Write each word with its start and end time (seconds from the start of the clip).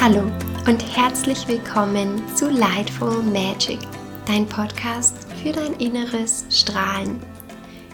Hallo 0.00 0.30
und 0.68 0.96
herzlich 0.96 1.48
willkommen 1.48 2.22
zu 2.36 2.48
Lightful 2.48 3.20
Magic, 3.20 3.80
dein 4.26 4.46
Podcast 4.46 5.26
für 5.42 5.50
dein 5.50 5.74
inneres 5.74 6.44
Strahlen. 6.50 7.20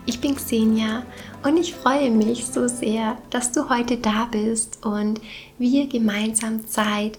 Ich 0.04 0.20
bin 0.20 0.36
Xenia 0.36 1.02
und 1.44 1.56
ich 1.56 1.74
freue 1.74 2.10
mich 2.10 2.44
so 2.44 2.68
sehr, 2.68 3.16
dass 3.30 3.52
du 3.52 3.70
heute 3.70 3.96
da 3.96 4.28
bist 4.30 4.84
und 4.84 5.18
wir 5.58 5.88
gemeinsam 5.88 6.66
Zeit 6.66 7.18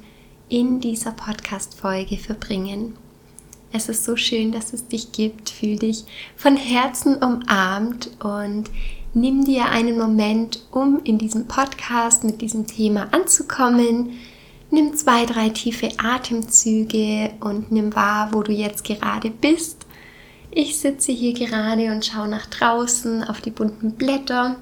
in 0.49 0.79
dieser 0.81 1.13
Podcast-Folge 1.13 2.17
verbringen. 2.17 2.95
Es 3.71 3.89
ist 3.89 4.03
so 4.05 4.15
schön, 4.15 4.51
dass 4.51 4.71
es 4.71 4.87
dich 4.87 5.11
gibt. 5.11 5.49
Fühl 5.49 5.79
dich 5.79 6.05
von 6.35 6.55
Herzen 6.57 7.15
umarmt 7.15 8.11
und 8.23 8.69
nimm 9.15 9.45
dir 9.45 9.65
einen 9.65 9.97
Moment, 9.97 10.63
um 10.71 11.01
in 11.03 11.17
diesem 11.17 11.47
Podcast 11.47 12.23
mit 12.23 12.39
diesem 12.41 12.67
Thema 12.67 13.11
anzukommen. 13.11 14.11
Nimm 14.71 14.95
zwei, 14.95 15.25
drei 15.25 15.49
tiefe 15.49 15.89
Atemzüge 15.97 17.31
und 17.39 17.71
nimm 17.71 17.95
wahr, 17.95 18.29
wo 18.31 18.43
du 18.43 18.51
jetzt 18.51 18.83
gerade 18.83 19.29
bist. 19.29 19.85
Ich 20.51 20.79
sitze 20.79 21.11
hier 21.11 21.33
gerade 21.33 21.91
und 21.91 22.05
schaue 22.05 22.27
nach 22.27 22.45
draußen 22.47 23.23
auf 23.23 23.41
die 23.41 23.51
bunten 23.51 23.91
Blätter 23.91 24.57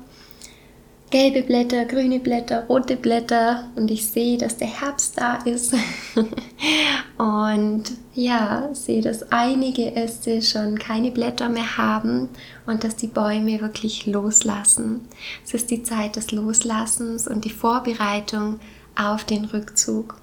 gelbe 1.14 1.44
Blätter, 1.44 1.86
grüne 1.86 2.20
Blätter, 2.20 2.66
rote 2.66 2.96
Blätter 2.96 3.70
und 3.76 3.92
ich 3.92 4.08
sehe, 4.08 4.36
dass 4.36 4.58
der 4.58 4.82
Herbst 4.82 5.16
da 5.16 5.36
ist. 5.46 5.76
und 7.20 7.84
ja, 8.16 8.70
sehe, 8.74 9.04
dass 9.04 9.32
einige 9.32 9.96
Äste 9.96 10.42
schon 10.42 10.80
keine 10.80 11.12
Blätter 11.12 11.50
mehr 11.50 11.78
haben 11.78 12.30
und 12.66 12.84
dass 12.84 12.96
die 12.96 13.06
Bäume 13.06 13.62
wirklich 13.62 14.08
loslassen. 14.08 15.02
Es 15.46 15.54
ist 15.54 15.70
die 15.70 15.84
Zeit 15.84 16.16
des 16.16 16.32
Loslassens 16.32 17.28
und 17.28 17.46
die 17.46 17.52
Vorbereitung 17.52 18.60
auf 18.96 19.24
den 19.24 19.46
Rückzug. 19.46 20.16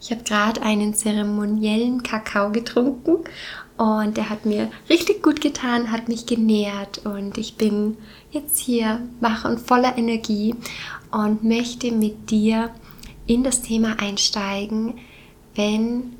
Ich 0.00 0.10
habe 0.10 0.22
gerade 0.22 0.62
einen 0.62 0.94
zeremoniellen 0.94 2.02
Kakao 2.02 2.52
getrunken 2.52 3.24
und 3.76 4.16
der 4.16 4.30
hat 4.30 4.46
mir 4.46 4.70
richtig 4.88 5.22
gut 5.22 5.40
getan, 5.40 5.90
hat 5.90 6.08
mich 6.08 6.26
genährt 6.26 7.04
und 7.04 7.38
ich 7.38 7.56
bin 7.56 7.96
jetzt 8.30 8.58
hier 8.58 9.00
wach 9.20 9.44
und 9.44 9.60
voller 9.60 9.98
Energie 9.98 10.54
und 11.10 11.44
möchte 11.44 11.92
mit 11.92 12.30
dir 12.30 12.70
in 13.26 13.42
das 13.42 13.62
Thema 13.62 13.98
einsteigen, 13.98 14.94
wenn 15.54 16.14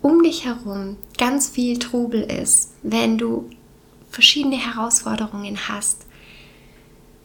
um 0.00 0.22
dich 0.22 0.44
herum 0.44 0.96
ganz 1.18 1.48
viel 1.48 1.78
Trubel 1.78 2.22
ist, 2.22 2.72
wenn 2.82 3.18
du 3.18 3.50
verschiedene 4.10 4.56
Herausforderungen 4.56 5.68
hast, 5.68 6.06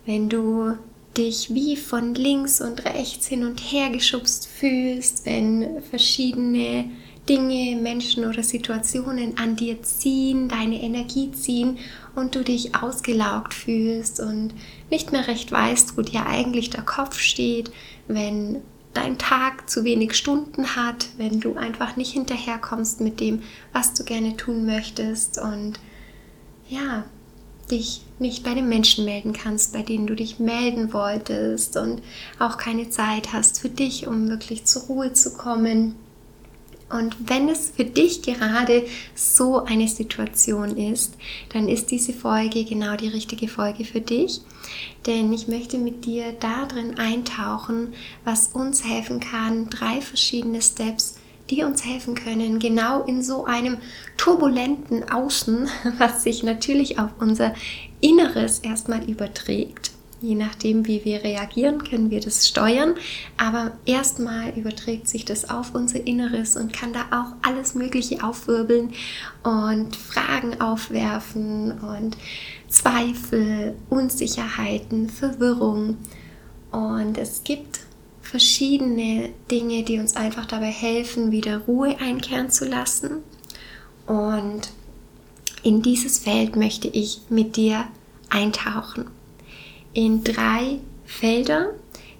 wenn 0.05 0.29
du 0.29 0.77
dich 1.17 1.53
wie 1.53 1.75
von 1.75 2.13
links 2.13 2.61
und 2.61 2.85
rechts 2.85 3.27
hin 3.27 3.45
und 3.45 3.59
her 3.59 3.89
geschubst 3.89 4.47
fühlst, 4.47 5.25
wenn 5.25 5.81
verschiedene 5.89 6.89
Dinge, 7.27 7.75
Menschen 7.75 8.25
oder 8.25 8.41
Situationen 8.41 9.37
an 9.37 9.55
dir 9.55 9.81
ziehen, 9.83 10.47
deine 10.47 10.81
Energie 10.81 11.31
ziehen 11.31 11.77
und 12.15 12.35
du 12.35 12.43
dich 12.43 12.75
ausgelaugt 12.75 13.53
fühlst 13.53 14.19
und 14.19 14.53
nicht 14.89 15.11
mehr 15.11 15.27
recht 15.27 15.51
weißt, 15.51 15.97
wo 15.97 16.01
dir 16.01 16.25
eigentlich 16.25 16.69
der 16.69 16.83
Kopf 16.83 17.19
steht, 17.19 17.71
wenn 18.07 18.61
dein 18.93 19.17
Tag 19.17 19.69
zu 19.69 19.83
wenig 19.83 20.15
Stunden 20.15 20.75
hat, 20.75 21.09
wenn 21.17 21.39
du 21.39 21.55
einfach 21.55 21.97
nicht 21.97 22.13
hinterherkommst 22.13 23.01
mit 23.01 23.19
dem, 23.19 23.43
was 23.73 23.93
du 23.93 24.03
gerne 24.03 24.37
tun 24.37 24.65
möchtest 24.65 25.37
und 25.37 25.79
ja, 26.69 27.05
dich 27.69 28.01
nicht 28.19 28.43
bei 28.43 28.53
den 28.53 28.69
Menschen 28.69 29.05
melden 29.05 29.33
kannst, 29.33 29.73
bei 29.73 29.81
denen 29.81 30.07
du 30.07 30.15
dich 30.15 30.39
melden 30.39 30.93
wolltest 30.93 31.77
und 31.77 32.01
auch 32.39 32.57
keine 32.57 32.89
Zeit 32.89 33.33
hast 33.33 33.59
für 33.59 33.69
dich, 33.69 34.07
um 34.07 34.29
wirklich 34.29 34.65
zur 34.65 34.83
Ruhe 34.83 35.13
zu 35.13 35.33
kommen 35.33 35.95
und 36.89 37.29
wenn 37.29 37.49
es 37.49 37.73
für 37.75 37.83
dich 37.83 38.21
gerade 38.21 38.85
so 39.13 39.63
eine 39.63 39.89
Situation 39.89 40.77
ist, 40.77 41.15
dann 41.49 41.67
ist 41.67 41.91
diese 41.91 42.13
Folge 42.13 42.63
genau 42.63 42.95
die 42.95 43.09
richtige 43.09 43.49
Folge 43.49 43.83
für 43.83 43.99
dich. 43.99 44.41
Denn 45.05 45.33
ich 45.33 45.49
möchte 45.49 45.77
mit 45.77 46.05
dir 46.05 46.31
darin 46.39 46.97
eintauchen, 46.97 47.93
was 48.23 48.47
uns 48.47 48.85
helfen 48.85 49.19
kann, 49.19 49.69
drei 49.69 49.99
verschiedene 50.01 50.61
Steps, 50.61 51.16
die 51.49 51.63
uns 51.63 51.85
helfen 51.85 52.15
können, 52.15 52.59
genau 52.59 53.03
in 53.03 53.23
so 53.23 53.45
einem 53.45 53.77
turbulenten 54.17 55.09
Außen, 55.09 55.69
was 55.97 56.23
sich 56.23 56.43
natürlich 56.43 56.99
auf 56.99 57.11
unser 57.19 57.53
Inneres 58.01 58.59
erstmal 58.59 59.03
überträgt 59.09 59.91
Je 60.19 60.33
nachdem, 60.33 60.87
wie 60.87 61.05
wir 61.05 61.23
reagieren, 61.23 61.83
können 61.83 62.09
wir 62.09 62.19
das 62.19 62.47
steuern. 62.47 62.95
Aber 63.37 63.73
erstmal 63.85 64.49
überträgt 64.57 65.07
sich 65.07 65.25
das 65.25 65.49
auf 65.49 65.75
unser 65.75 66.07
Inneres 66.07 66.55
und 66.55 66.73
kann 66.73 66.91
da 66.91 67.01
auch 67.11 67.35
alles 67.47 67.75
Mögliche 67.75 68.23
aufwirbeln 68.23 68.93
und 69.43 69.95
Fragen 69.95 70.59
aufwerfen 70.59 71.79
und 71.81 72.17
Zweifel, 72.67 73.75
Unsicherheiten, 73.91 75.09
Verwirrung. 75.09 75.97
Und 76.71 77.17
es 77.19 77.43
gibt 77.43 77.81
verschiedene 78.29 79.29
Dinge, 79.49 79.83
die 79.83 79.99
uns 79.99 80.15
einfach 80.15 80.45
dabei 80.45 80.71
helfen, 80.71 81.31
wieder 81.31 81.59
Ruhe 81.59 81.97
einkehren 81.99 82.49
zu 82.49 82.65
lassen. 82.65 83.23
Und 84.05 84.69
in 85.63 85.81
dieses 85.81 86.19
Feld 86.19 86.55
möchte 86.55 86.87
ich 86.87 87.21
mit 87.29 87.55
dir 87.55 87.85
eintauchen 88.29 89.05
in 89.93 90.23
drei 90.23 90.79
Felder, 91.05 91.71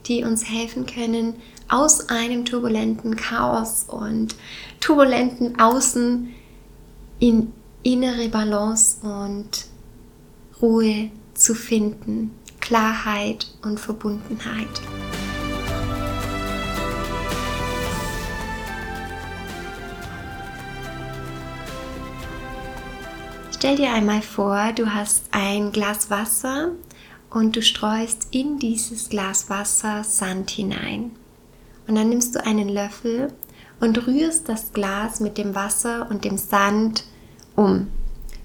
die 0.06 0.23
uns 0.23 0.50
helfen 0.50 0.85
können, 0.85 1.35
aus 1.69 2.09
einem 2.09 2.45
turbulenten 2.45 3.16
Chaos 3.18 3.85
und 3.88 4.35
turbulenten 4.79 5.59
Außen 5.59 6.34
in 7.19 7.51
innere 7.84 8.29
Balance 8.29 8.97
und 9.01 9.66
Ruhe 10.62 11.12
zu 11.34 11.53
finden, 11.53 12.31
Klarheit 12.62 13.47
und 13.62 13.79
Verbundenheit. 13.79 14.81
Stell 23.57 23.75
dir 23.75 23.91
einmal 23.91 24.22
vor, 24.22 24.72
du 24.75 24.94
hast 24.94 25.29
ein 25.31 25.72
Glas 25.72 26.12
Wasser 26.12 26.73
und 27.31 27.56
du 27.56 27.63
streust 27.63 28.28
in 28.29 28.59
dieses 28.59 29.09
Glas 29.09 29.50
Wasser 29.50 30.03
Sand 30.03 30.51
hinein. 30.51 31.09
Und 31.88 31.95
dann 31.95 32.09
nimmst 32.09 32.35
du 32.35 32.45
einen 32.45 32.69
Löffel 32.69 33.34
und 33.79 34.06
rührst 34.06 34.47
das 34.47 34.73
Glas 34.73 35.22
mit 35.22 35.40
dem 35.40 35.56
Wasser 35.56 36.07
und 36.12 36.23
dem 36.23 36.38
Sand 36.38 37.06
um. 37.56 37.88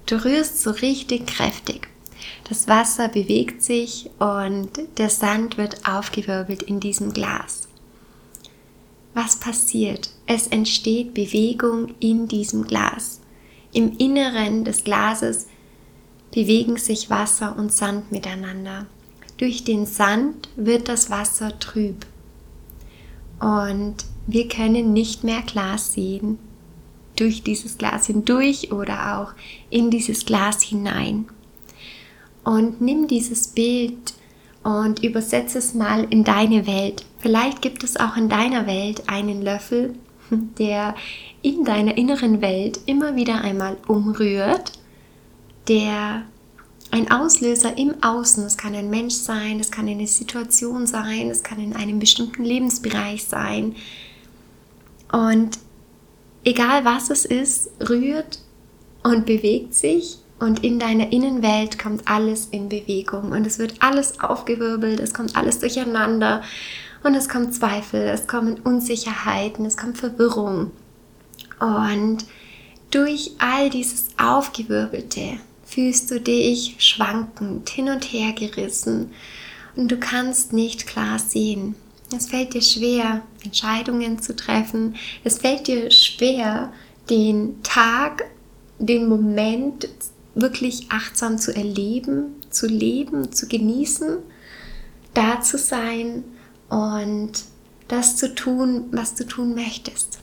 Du 0.07 0.25
rührst 0.25 0.63
so 0.63 0.71
richtig 0.71 1.27
kräftig. 1.27 1.89
Das 2.49 2.67
Wasser 2.67 3.07
bewegt 3.07 3.61
sich 3.61 4.09
und 4.17 4.71
der 4.97 5.11
Sand 5.11 5.59
wird 5.59 5.87
aufgewirbelt 5.87 6.63
in 6.63 6.79
diesem 6.79 7.13
Glas. 7.13 7.67
Was 9.13 9.35
passiert? 9.35 10.09
Es 10.25 10.47
entsteht 10.47 11.13
Bewegung 11.13 11.93
in 11.99 12.27
diesem 12.27 12.65
Glas. 12.65 13.19
Im 13.73 13.97
Inneren 13.97 14.63
des 14.63 14.83
Glases 14.83 15.47
bewegen 16.31 16.77
sich 16.77 17.09
Wasser 17.09 17.55
und 17.57 17.73
Sand 17.73 18.11
miteinander. 18.11 18.85
Durch 19.37 19.63
den 19.63 19.85
Sand 19.85 20.49
wird 20.55 20.87
das 20.87 21.09
Wasser 21.09 21.57
trüb 21.59 22.05
und 23.39 23.95
wir 24.25 24.47
können 24.47 24.93
nicht 24.93 25.23
mehr 25.23 25.41
klar 25.41 25.77
sehen 25.77 26.39
durch 27.15 27.43
dieses 27.43 27.77
Glas 27.77 28.07
hindurch 28.07 28.71
oder 28.71 29.19
auch 29.19 29.33
in 29.69 29.91
dieses 29.91 30.25
Glas 30.25 30.61
hinein. 30.61 31.25
Und 32.43 32.81
nimm 32.81 33.07
dieses 33.07 33.49
Bild 33.49 34.13
und 34.63 35.03
übersetze 35.03 35.57
es 35.57 35.73
mal 35.73 36.05
in 36.09 36.23
deine 36.23 36.65
Welt. 36.67 37.05
Vielleicht 37.19 37.61
gibt 37.61 37.83
es 37.83 37.97
auch 37.97 38.15
in 38.15 38.29
deiner 38.29 38.65
Welt 38.65 39.03
einen 39.07 39.41
Löffel, 39.41 39.95
der 40.57 40.95
in 41.43 41.63
deiner 41.63 41.95
inneren 41.97 42.41
Welt 42.41 42.79
immer 42.87 43.15
wieder 43.15 43.41
einmal 43.41 43.77
umrührt 43.87 44.71
der 45.67 46.23
ein 46.91 47.09
Auslöser 47.09 47.77
im 47.77 48.03
Außen, 48.03 48.43
es 48.45 48.57
kann 48.57 48.75
ein 48.75 48.89
Mensch 48.89 49.15
sein, 49.15 49.59
es 49.59 49.71
kann 49.71 49.87
eine 49.87 50.05
Situation 50.05 50.85
sein, 50.85 51.29
es 51.29 51.41
kann 51.41 51.59
in 51.59 51.75
einem 51.75 51.99
bestimmten 51.99 52.43
Lebensbereich 52.43 53.23
sein. 53.23 53.75
Und 55.11 55.57
egal 56.43 56.85
was 56.85 57.09
es 57.09 57.25
ist, 57.25 57.71
rührt 57.89 58.39
und 59.03 59.25
bewegt 59.25 59.73
sich 59.73 60.17
und 60.39 60.63
in 60.63 60.77
deiner 60.77 61.11
Innenwelt 61.11 61.79
kommt 61.79 62.07
alles 62.07 62.47
in 62.51 62.69
Bewegung 62.69 63.31
und 63.31 63.47
es 63.47 63.57
wird 63.57 63.75
alles 63.79 64.19
aufgewirbelt, 64.19 64.99
es 64.99 65.13
kommt 65.13 65.35
alles 65.35 65.59
durcheinander 65.59 66.43
und 67.03 67.15
es 67.15 67.27
kommt 67.27 67.55
Zweifel, 67.55 68.01
es 68.01 68.27
kommen 68.27 68.59
Unsicherheiten, 68.59 69.65
es 69.65 69.77
kommt 69.77 69.97
Verwirrung. 69.97 70.71
Und 71.63 72.25
durch 72.91 73.31
all 73.37 73.69
dieses 73.69 74.07
Aufgewirbelte 74.17 75.37
fühlst 75.65 76.11
du 76.11 76.19
dich 76.19 76.75
schwankend 76.79 77.69
hin 77.69 77.87
und 77.87 78.03
her 78.03 78.33
gerissen 78.33 79.11
und 79.77 79.89
du 79.89 79.97
kannst 79.97 80.51
nicht 80.51 80.87
klar 80.87 81.19
sehen. 81.19 81.75
Es 82.15 82.27
fällt 82.27 82.53
dir 82.53 82.61
schwer, 82.61 83.21
Entscheidungen 83.45 84.21
zu 84.21 84.35
treffen. 84.35 84.97
Es 85.23 85.37
fällt 85.39 85.67
dir 85.67 85.89
schwer, 85.89 86.73
den 87.09 87.63
Tag, 87.63 88.25
den 88.77 89.07
Moment 89.07 89.87
wirklich 90.35 90.87
achtsam 90.89 91.37
zu 91.37 91.55
erleben, 91.55 92.35
zu 92.49 92.67
leben, 92.67 93.31
zu 93.31 93.47
genießen, 93.47 94.17
da 95.13 95.39
zu 95.39 95.57
sein 95.57 96.25
und 96.67 97.31
das 97.87 98.17
zu 98.17 98.35
tun, 98.35 98.89
was 98.91 99.15
du 99.15 99.25
tun 99.25 99.55
möchtest. 99.55 100.22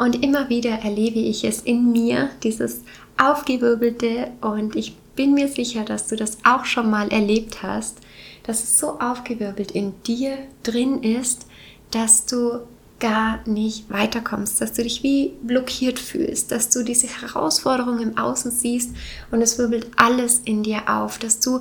Und 0.00 0.24
immer 0.24 0.48
wieder 0.48 0.70
erlebe 0.70 1.18
ich 1.18 1.44
es 1.44 1.60
in 1.60 1.92
mir, 1.92 2.30
dieses 2.42 2.80
aufgewirbelte 3.18 4.30
und 4.40 4.74
ich 4.74 4.96
bin 5.14 5.34
mir 5.34 5.46
sicher, 5.46 5.84
dass 5.84 6.06
du 6.06 6.16
das 6.16 6.38
auch 6.42 6.64
schon 6.64 6.88
mal 6.88 7.12
erlebt 7.12 7.62
hast, 7.62 7.98
dass 8.44 8.64
es 8.64 8.78
so 8.78 8.98
aufgewirbelt 8.98 9.72
in 9.72 9.92
dir 10.04 10.38
drin 10.62 11.02
ist, 11.02 11.44
dass 11.90 12.24
du 12.24 12.60
gar 12.98 13.46
nicht 13.46 13.90
weiterkommst, 13.90 14.62
dass 14.62 14.72
du 14.72 14.82
dich 14.84 15.02
wie 15.02 15.34
blockiert 15.42 15.98
fühlst, 15.98 16.50
dass 16.50 16.70
du 16.70 16.82
diese 16.82 17.06
Herausforderung 17.06 17.98
im 17.98 18.16
Außen 18.16 18.50
siehst 18.50 18.96
und 19.30 19.42
es 19.42 19.58
wirbelt 19.58 19.86
alles 19.96 20.40
in 20.46 20.62
dir 20.62 20.88
auf, 20.88 21.18
dass 21.18 21.40
du 21.40 21.60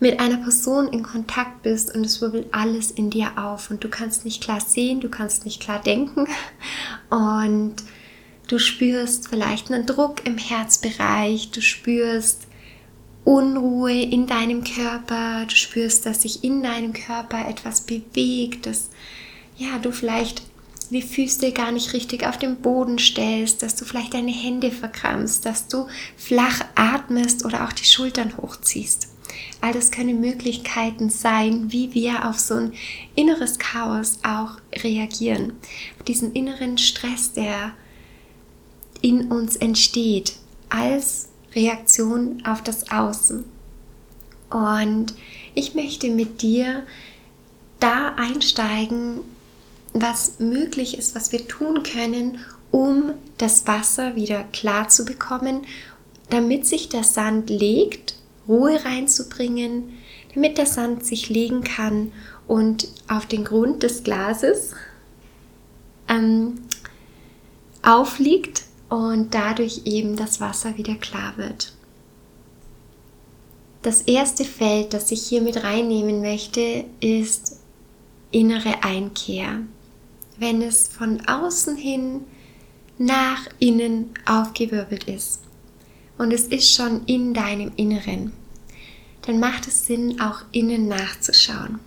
mit 0.00 0.18
einer 0.18 0.38
Person 0.38 0.88
in 0.88 1.02
Kontakt 1.02 1.62
bist 1.62 1.94
und 1.94 2.04
es 2.04 2.20
wirbelt 2.20 2.48
alles 2.52 2.90
in 2.90 3.10
dir 3.10 3.32
auf 3.36 3.70
und 3.70 3.84
du 3.84 3.88
kannst 3.88 4.24
nicht 4.24 4.42
klar 4.42 4.60
sehen, 4.60 5.00
du 5.00 5.10
kannst 5.10 5.44
nicht 5.44 5.60
klar 5.60 5.80
denken 5.80 6.26
und 7.10 7.76
du 8.48 8.58
spürst 8.58 9.28
vielleicht 9.28 9.70
einen 9.70 9.86
Druck 9.86 10.26
im 10.26 10.38
Herzbereich, 10.38 11.50
du 11.50 11.60
spürst 11.60 12.46
Unruhe 13.24 14.02
in 14.02 14.26
deinem 14.26 14.64
Körper, 14.64 15.44
du 15.46 15.54
spürst, 15.54 16.06
dass 16.06 16.22
sich 16.22 16.42
in 16.42 16.62
deinem 16.62 16.94
Körper 16.94 17.46
etwas 17.48 17.82
bewegt, 17.82 18.64
dass 18.64 18.88
ja, 19.58 19.78
du 19.78 19.92
vielleicht 19.92 20.42
die 20.88 21.02
Füße 21.02 21.52
gar 21.52 21.70
nicht 21.70 21.92
richtig 21.92 22.26
auf 22.26 22.38
den 22.38 22.56
Boden 22.56 22.98
stellst, 22.98 23.62
dass 23.62 23.76
du 23.76 23.84
vielleicht 23.84 24.14
deine 24.14 24.32
Hände 24.32 24.70
verkrampfst, 24.70 25.44
dass 25.44 25.68
du 25.68 25.86
flach 26.16 26.64
atmest 26.74 27.44
oder 27.44 27.64
auch 27.64 27.72
die 27.72 27.84
Schultern 27.84 28.36
hochziehst. 28.38 29.08
All 29.60 29.72
das 29.72 29.90
können 29.90 30.20
Möglichkeiten 30.20 31.10
sein, 31.10 31.72
wie 31.72 31.94
wir 31.94 32.28
auf 32.28 32.38
so 32.38 32.54
ein 32.54 32.72
inneres 33.14 33.58
Chaos 33.58 34.18
auch 34.22 34.58
reagieren. 34.82 35.52
Auf 35.98 36.04
diesen 36.04 36.32
inneren 36.32 36.78
Stress, 36.78 37.32
der 37.32 37.72
in 39.02 39.30
uns 39.30 39.56
entsteht, 39.56 40.36
als 40.68 41.28
Reaktion 41.54 42.42
auf 42.46 42.62
das 42.62 42.90
Außen. 42.90 43.44
Und 44.50 45.14
ich 45.54 45.74
möchte 45.74 46.10
mit 46.10 46.42
dir 46.42 46.84
da 47.78 48.14
einsteigen, 48.16 49.20
was 49.92 50.38
möglich 50.38 50.96
ist, 50.96 51.14
was 51.14 51.32
wir 51.32 51.46
tun 51.48 51.82
können, 51.82 52.38
um 52.70 53.12
das 53.38 53.66
Wasser 53.66 54.14
wieder 54.16 54.44
klar 54.44 54.88
zu 54.88 55.04
bekommen, 55.04 55.62
damit 56.28 56.66
sich 56.66 56.88
der 56.88 57.04
Sand 57.04 57.50
legt, 57.50 58.14
Ruhe 58.50 58.84
reinzubringen, 58.84 59.94
damit 60.34 60.58
der 60.58 60.66
Sand 60.66 61.06
sich 61.06 61.28
legen 61.28 61.64
kann 61.64 62.12
und 62.46 62.88
auf 63.08 63.26
den 63.26 63.44
Grund 63.44 63.82
des 63.82 64.02
Glases 64.02 64.74
ähm, 66.08 66.60
aufliegt 67.82 68.64
und 68.88 69.34
dadurch 69.34 69.82
eben 69.86 70.16
das 70.16 70.40
Wasser 70.40 70.76
wieder 70.76 70.96
klar 70.96 71.34
wird. 71.36 71.72
Das 73.82 74.02
erste 74.02 74.44
Feld, 74.44 74.92
das 74.92 75.10
ich 75.10 75.22
hier 75.22 75.40
mit 75.40 75.62
reinnehmen 75.62 76.20
möchte, 76.20 76.84
ist 77.00 77.60
innere 78.30 78.82
Einkehr 78.82 79.62
wenn 80.40 80.62
es 80.62 80.88
von 80.88 81.20
außen 81.26 81.76
hin 81.76 82.22
nach 82.98 83.46
innen 83.58 84.10
aufgewirbelt 84.24 85.04
ist 85.04 85.42
und 86.18 86.32
es 86.32 86.46
ist 86.46 86.74
schon 86.74 87.04
in 87.04 87.34
deinem 87.34 87.72
Inneren, 87.76 88.32
dann 89.22 89.40
macht 89.40 89.66
es 89.66 89.86
Sinn, 89.86 90.20
auch 90.20 90.42
innen 90.52 90.88
nachzuschauen. 90.88 91.78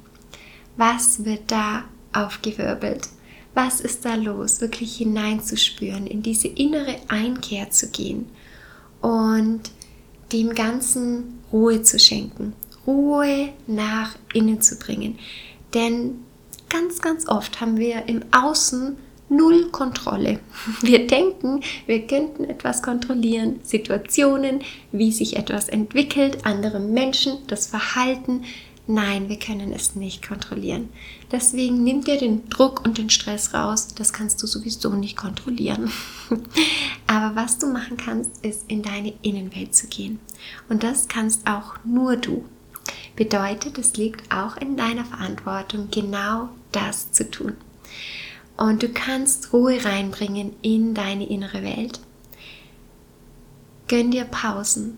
Was 0.77 1.25
wird 1.25 1.51
da 1.51 1.85
aufgewirbelt? 2.13 3.09
Was 3.53 3.81
ist 3.81 4.05
da 4.05 4.15
los? 4.15 4.61
Wirklich 4.61 4.97
hineinzuspüren, 4.97 6.07
in 6.07 6.23
diese 6.23 6.47
innere 6.47 6.95
Einkehr 7.07 7.69
zu 7.69 7.89
gehen 7.89 8.25
und 9.01 9.61
dem 10.31 10.55
Ganzen 10.55 11.39
Ruhe 11.51 11.83
zu 11.83 11.99
schenken, 11.99 12.53
Ruhe 12.87 13.49
nach 13.67 14.15
innen 14.33 14.61
zu 14.61 14.77
bringen. 14.77 15.19
Denn 15.73 16.23
ganz, 16.69 17.01
ganz 17.01 17.27
oft 17.27 17.61
haben 17.61 17.77
wir 17.77 18.07
im 18.07 18.23
Außen 18.31 18.97
null 19.35 19.69
Kontrolle. 19.71 20.39
Wir 20.81 21.07
denken, 21.07 21.61
wir 21.85 22.05
könnten 22.07 22.45
etwas 22.45 22.81
kontrollieren, 22.81 23.59
Situationen, 23.63 24.61
wie 24.91 25.11
sich 25.11 25.37
etwas 25.37 25.69
entwickelt, 25.69 26.45
andere 26.45 26.79
Menschen, 26.79 27.37
das 27.47 27.67
Verhalten. 27.67 28.43
Nein, 28.85 29.29
wir 29.29 29.39
können 29.39 29.71
es 29.71 29.95
nicht 29.95 30.27
kontrollieren. 30.27 30.89
Deswegen 31.31 31.83
nimm 31.83 32.03
dir 32.03 32.17
den 32.17 32.49
Druck 32.49 32.83
und 32.83 32.97
den 32.97 33.09
Stress 33.09 33.53
raus. 33.53 33.87
Das 33.95 34.11
kannst 34.11 34.43
du 34.43 34.47
sowieso 34.47 34.89
nicht 34.89 35.15
kontrollieren. 35.15 35.89
Aber 37.07 37.35
was 37.35 37.59
du 37.59 37.67
machen 37.67 37.95
kannst, 37.95 38.43
ist 38.45 38.65
in 38.67 38.81
deine 38.81 39.13
Innenwelt 39.21 39.73
zu 39.73 39.87
gehen. 39.87 40.19
Und 40.67 40.83
das 40.83 41.07
kannst 41.07 41.47
auch 41.47 41.75
nur 41.85 42.17
du. 42.17 42.43
Bedeutet, 43.15 43.77
es 43.77 43.95
liegt 43.95 44.33
auch 44.33 44.57
in 44.57 44.75
deiner 44.75 45.05
Verantwortung, 45.05 45.87
genau 45.89 46.49
das 46.71 47.11
zu 47.11 47.29
tun. 47.29 47.53
Und 48.57 48.83
du 48.83 48.89
kannst 48.89 49.51
Ruhe 49.53 49.83
reinbringen 49.83 50.53
in 50.61 50.93
deine 50.93 51.27
innere 51.27 51.63
Welt. 51.63 51.99
Gönn 53.87 54.11
dir 54.11 54.25
Pausen, 54.25 54.97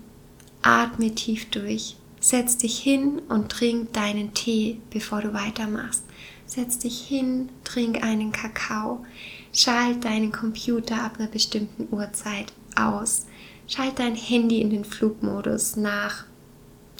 atme 0.62 1.13
tief 1.16 1.50
durch, 1.50 1.96
setz 2.19 2.57
dich 2.57 2.80
hin 2.80 3.22
und 3.30 3.50
trink 3.50 3.94
deinen 3.94 4.34
Tee, 4.34 4.80
bevor 4.90 5.22
du 5.22 5.34
weitermachst. 5.34 6.04
Setz 6.46 6.80
dich 6.80 7.02
hin, 7.07 7.50
trink 7.63 8.04
einen 8.04 8.31
Kakao, 8.31 9.04
schalt 9.52 10.06
deinen 10.06 10.31
Computer 10.31 11.02
ab 11.02 11.13
einer 11.18 11.28
bestimmten 11.28 11.88
Uhrzeit 11.94 12.54
aus, 12.75 13.25
schalt 13.68 14.00
dein 14.00 14.16
Handy 14.16 14.62
in 14.62 14.69
den 14.69 14.86
Flugmodus 14.86 15.75
nach 15.75 16.25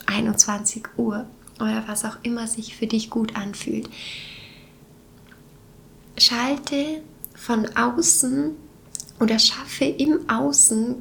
21 0.06 0.84
Uhr 0.96 1.26
oder 1.60 1.84
was 1.86 2.04
auch 2.04 2.18
immer 2.22 2.46
sich 2.46 2.76
für 2.76 2.86
dich 2.86 3.10
gut 3.10 3.36
anfühlt. 3.36 3.88
Schalte 6.18 7.02
von 7.34 7.66
außen 7.76 8.56
oder 9.20 9.38
schaffe 9.38 9.84
im 9.84 10.28
Außen 10.28 10.96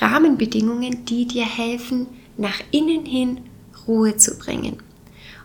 Rahmenbedingungen, 0.00 1.04
die 1.04 1.26
dir 1.26 1.46
helfen, 1.46 2.06
nach 2.36 2.60
innen 2.70 3.04
hin 3.04 3.40
Ruhe 3.86 4.16
zu 4.16 4.36
bringen. 4.38 4.82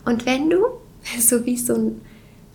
Und 0.06 0.26
wenn 0.26 0.50
du, 0.50 0.66
so 1.20 1.46
wie 1.46 1.58
so 1.58 1.76
ein 1.76 2.02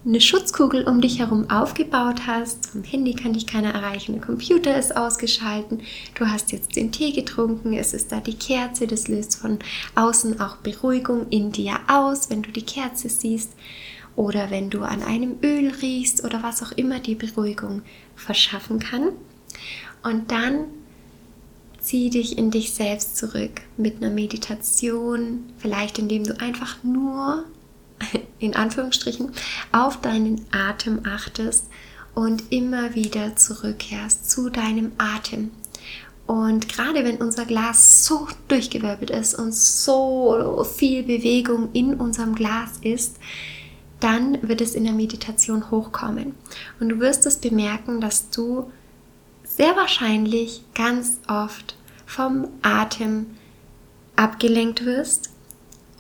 eine 0.04 0.20
Schutzkugel 0.20 0.84
um 0.84 1.00
dich 1.00 1.18
herum 1.18 1.50
aufgebaut 1.50 2.26
hast. 2.26 2.68
Vom 2.68 2.82
Handy 2.82 3.14
kann 3.14 3.34
dich 3.34 3.46
keiner 3.46 3.74
erreichen, 3.74 4.12
der 4.12 4.22
Computer 4.22 4.78
ist 4.78 4.96
ausgeschalten. 4.96 5.82
Du 6.14 6.26
hast 6.26 6.52
jetzt 6.52 6.76
den 6.76 6.92
Tee 6.92 7.12
getrunken, 7.12 7.74
es 7.74 7.92
ist 7.92 8.12
da 8.12 8.20
die 8.20 8.36
Kerze, 8.36 8.86
das 8.86 9.08
löst 9.08 9.36
von 9.36 9.58
außen 9.96 10.40
auch 10.40 10.56
Beruhigung 10.56 11.26
in 11.28 11.52
dir 11.52 11.78
aus, 11.88 12.30
wenn 12.30 12.42
du 12.42 12.50
die 12.50 12.64
Kerze 12.64 13.08
siehst 13.08 13.52
oder 14.18 14.50
wenn 14.50 14.68
du 14.68 14.82
an 14.82 15.04
einem 15.04 15.36
Öl 15.44 15.70
riechst 15.80 16.24
oder 16.24 16.42
was 16.42 16.60
auch 16.60 16.72
immer 16.72 16.98
die 16.98 17.14
Beruhigung 17.14 17.82
verschaffen 18.16 18.80
kann. 18.80 19.10
Und 20.02 20.32
dann 20.32 20.64
zieh 21.78 22.10
dich 22.10 22.36
in 22.36 22.50
dich 22.50 22.72
selbst 22.72 23.16
zurück 23.16 23.60
mit 23.76 23.98
einer 23.98 24.10
Meditation, 24.10 25.44
vielleicht 25.58 26.00
indem 26.00 26.24
du 26.24 26.38
einfach 26.40 26.82
nur 26.82 27.44
in 28.40 28.56
Anführungsstrichen, 28.56 29.30
auf 29.70 30.00
deinen 30.00 30.44
Atem 30.50 31.02
achtest 31.04 31.68
und 32.16 32.42
immer 32.50 32.96
wieder 32.96 33.36
zurückkehrst 33.36 34.28
zu 34.28 34.50
deinem 34.50 34.90
Atem. 34.98 35.52
Und 36.26 36.68
gerade 36.68 37.04
wenn 37.04 37.18
unser 37.18 37.44
Glas 37.44 38.04
so 38.04 38.26
durchgewirbelt 38.48 39.10
ist 39.10 39.36
und 39.36 39.54
so 39.54 40.66
viel 40.76 41.04
Bewegung 41.04 41.68
in 41.72 41.94
unserem 41.94 42.34
Glas 42.34 42.72
ist, 42.82 43.16
dann 44.00 44.48
wird 44.48 44.60
es 44.60 44.74
in 44.74 44.84
der 44.84 44.92
Meditation 44.92 45.70
hochkommen. 45.70 46.34
Und 46.80 46.88
du 46.88 47.00
wirst 47.00 47.26
es 47.26 47.38
bemerken, 47.38 48.00
dass 48.00 48.30
du 48.30 48.70
sehr 49.44 49.76
wahrscheinlich 49.76 50.62
ganz 50.74 51.18
oft 51.28 51.76
vom 52.06 52.48
Atem 52.62 53.26
abgelenkt 54.16 54.84
wirst 54.84 55.30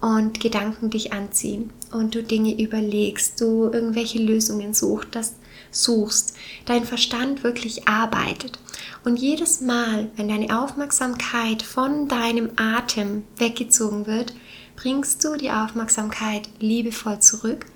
und 0.00 0.40
Gedanken 0.40 0.90
dich 0.90 1.12
anziehen 1.12 1.70
und 1.92 2.14
du 2.14 2.22
Dinge 2.22 2.60
überlegst, 2.60 3.40
du 3.40 3.64
irgendwelche 3.64 4.18
Lösungen 4.18 4.74
suchst, 4.74 5.08
das 5.12 5.34
suchst, 5.70 6.36
dein 6.66 6.84
Verstand 6.84 7.42
wirklich 7.42 7.88
arbeitet. 7.88 8.58
Und 9.04 9.16
jedes 9.16 9.60
Mal, 9.60 10.10
wenn 10.16 10.28
deine 10.28 10.62
Aufmerksamkeit 10.62 11.62
von 11.62 12.08
deinem 12.08 12.50
Atem 12.56 13.24
weggezogen 13.36 14.06
wird, 14.06 14.34
bringst 14.76 15.24
du 15.24 15.36
die 15.36 15.50
Aufmerksamkeit 15.50 16.48
liebevoll 16.60 17.18
zurück 17.18 17.66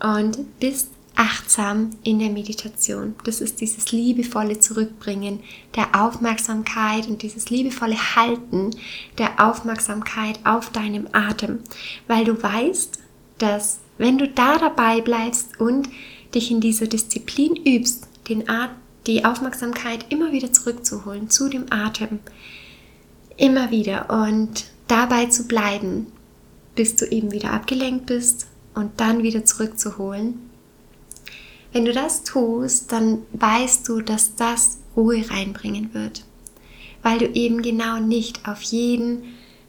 und 0.00 0.58
bist 0.60 0.90
achtsam 1.16 1.90
in 2.04 2.20
der 2.20 2.30
Meditation. 2.30 3.16
Das 3.24 3.40
ist 3.40 3.60
dieses 3.60 3.90
liebevolle 3.90 4.60
Zurückbringen 4.60 5.40
der 5.74 5.88
Aufmerksamkeit 6.00 7.08
und 7.08 7.22
dieses 7.22 7.50
liebevolle 7.50 8.16
Halten 8.16 8.70
der 9.18 9.44
Aufmerksamkeit 9.44 10.38
auf 10.44 10.70
deinem 10.70 11.08
Atem, 11.12 11.58
weil 12.06 12.24
du 12.24 12.40
weißt, 12.40 13.00
dass 13.38 13.80
wenn 13.98 14.18
du 14.18 14.28
da 14.28 14.58
dabei 14.58 15.00
bleibst 15.00 15.60
und 15.60 15.88
dich 16.34 16.52
in 16.52 16.60
dieser 16.60 16.86
Disziplin 16.86 17.56
übst, 17.56 18.06
den 18.28 18.48
At 18.48 18.70
die 19.08 19.24
Aufmerksamkeit 19.24 20.06
immer 20.10 20.32
wieder 20.32 20.52
zurückzuholen 20.52 21.30
zu 21.30 21.48
dem 21.48 21.66
Atem, 21.70 22.20
immer 23.36 23.70
wieder. 23.70 24.10
Und 24.10 24.66
dabei 24.86 25.26
zu 25.26 25.48
bleiben, 25.48 26.06
bis 26.74 26.94
du 26.94 27.06
eben 27.06 27.32
wieder 27.32 27.52
abgelenkt 27.52 28.06
bist 28.06 28.46
und 28.78 29.00
dann 29.00 29.24
wieder 29.24 29.44
zurückzuholen, 29.44 30.48
wenn 31.72 31.84
du 31.84 31.92
das 31.92 32.22
tust, 32.22 32.92
dann 32.92 33.22
weißt 33.32 33.88
du, 33.88 34.00
dass 34.00 34.36
das 34.36 34.78
Ruhe 34.96 35.28
reinbringen 35.28 35.92
wird, 35.92 36.24
weil 37.02 37.18
du 37.18 37.26
eben 37.26 37.60
genau 37.60 37.98
nicht 37.98 38.48
auf 38.48 38.62
jeden 38.62 39.24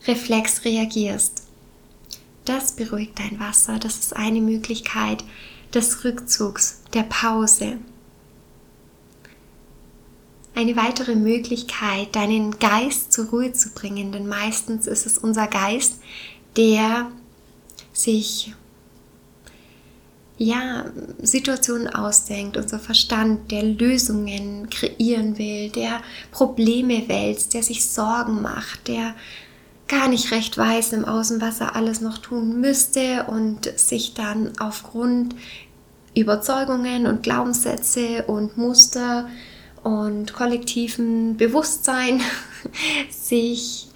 Reflex 0.08 0.64
reagierst. 0.64 1.44
Das 2.46 2.74
beruhigt 2.74 3.20
dein 3.20 3.40
Wasser, 3.40 3.80
das 3.80 3.98
ist 3.98 4.16
eine 4.16 4.42
Möglichkeit 4.42 5.24
des 5.74 6.04
Rückzugs, 6.04 6.82
der 6.94 7.04
Pause. 7.04 7.78
Eine 10.56 10.76
weitere 10.76 11.16
Möglichkeit, 11.16 12.16
deinen 12.16 12.60
Geist 12.60 13.12
zur 13.12 13.26
Ruhe 13.30 13.54
zu 13.54 13.70
bringen, 13.70 14.12
denn 14.12 14.28
meistens 14.28 14.88
ist 14.88 15.06
es 15.06 15.18
unser 15.18 15.48
Geist, 15.48 16.00
der 16.56 17.12
sich 17.92 18.54
ja, 20.40 20.86
Situationen 21.22 21.88
ausdenkt, 21.88 22.56
unser 22.56 22.80
Verstand, 22.80 23.52
der 23.52 23.62
Lösungen 23.62 24.70
kreieren 24.70 25.38
will, 25.38 25.70
der 25.70 26.00
Probleme 26.32 27.10
wälzt, 27.10 27.54
der 27.54 27.62
sich 27.62 27.86
Sorgen 27.86 28.42
macht, 28.42 28.88
der 28.88 29.16
gar 29.90 30.08
nicht 30.08 30.32
recht 30.32 30.58
weiß 30.58 30.94
im 30.94 31.04
Außen, 31.04 31.42
was 31.42 31.60
er 31.60 31.76
alles 31.76 32.00
noch 32.00 32.20
tun 32.20 32.62
müsste 32.62 33.26
und 33.26 33.66
sich 33.78 34.14
dann 34.14 34.54
aufgrund 34.60 35.36
Überzeugungen 36.16 37.06
und 37.06 37.22
Glaubenssätze 37.22 38.24
und 38.24 38.58
Muster 38.58 39.28
und 39.84 40.34
kollektiven 40.34 41.36
Bewusstsein 41.36 42.22
sich 43.10 43.90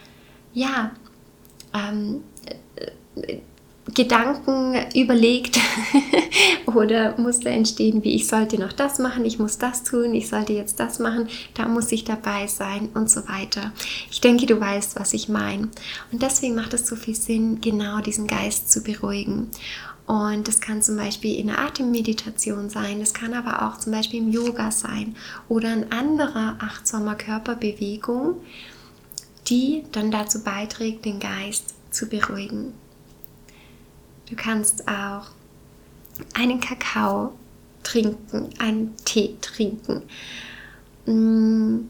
ja 0.53 0.91
ähm, 1.73 2.21
Gedanken 3.93 4.75
überlegt 4.95 5.59
oder 6.67 7.19
Muster 7.19 7.49
entstehen, 7.49 8.03
wie 8.03 8.15
ich 8.15 8.27
sollte 8.27 8.57
noch 8.57 8.71
das 8.71 8.97
machen, 8.97 9.25
ich 9.25 9.39
muss 9.39 9.57
das 9.57 9.83
tun, 9.83 10.13
ich 10.13 10.29
sollte 10.29 10.53
jetzt 10.53 10.79
das 10.79 10.99
machen, 10.99 11.27
da 11.53 11.67
muss 11.67 11.91
ich 11.91 12.05
dabei 12.05 12.47
sein 12.47 12.89
und 12.93 13.09
so 13.09 13.27
weiter. 13.27 13.73
Ich 14.09 14.21
denke, 14.21 14.45
du 14.45 14.59
weißt, 14.59 14.97
was 14.97 15.13
ich 15.13 15.27
meine. 15.27 15.69
Und 16.11 16.21
deswegen 16.21 16.55
macht 16.55 16.73
es 16.73 16.87
so 16.87 16.95
viel 16.95 17.15
Sinn, 17.15 17.59
genau 17.59 17.99
diesen 17.99 18.25
Geist 18.25 18.71
zu 18.71 18.81
beruhigen. 18.81 19.49
Und 20.05 20.47
das 20.47 20.61
kann 20.61 20.81
zum 20.81 20.97
Beispiel 20.97 21.37
in 21.37 21.47
der 21.47 21.59
Atemmeditation 21.59 22.69
sein, 22.69 22.99
das 22.99 23.13
kann 23.13 23.33
aber 23.33 23.67
auch 23.67 23.77
zum 23.79 23.93
Beispiel 23.93 24.19
im 24.19 24.31
Yoga 24.31 24.71
sein 24.71 25.15
oder 25.47 25.69
ein 25.69 25.91
anderer 25.91 26.57
achtsamer 26.59 27.15
Körperbewegung, 27.15 28.35
die 29.47 29.83
dann 29.91 30.11
dazu 30.11 30.43
beiträgt, 30.43 31.05
den 31.05 31.19
Geist 31.19 31.75
zu 31.91 32.07
beruhigen. 32.07 32.73
Du 34.29 34.35
kannst 34.35 34.87
auch 34.87 35.27
einen 36.33 36.59
Kakao 36.59 37.33
trinken, 37.83 38.49
einen 38.59 38.95
Tee 39.05 39.35
trinken, 39.41 40.03
mm, 41.05 41.89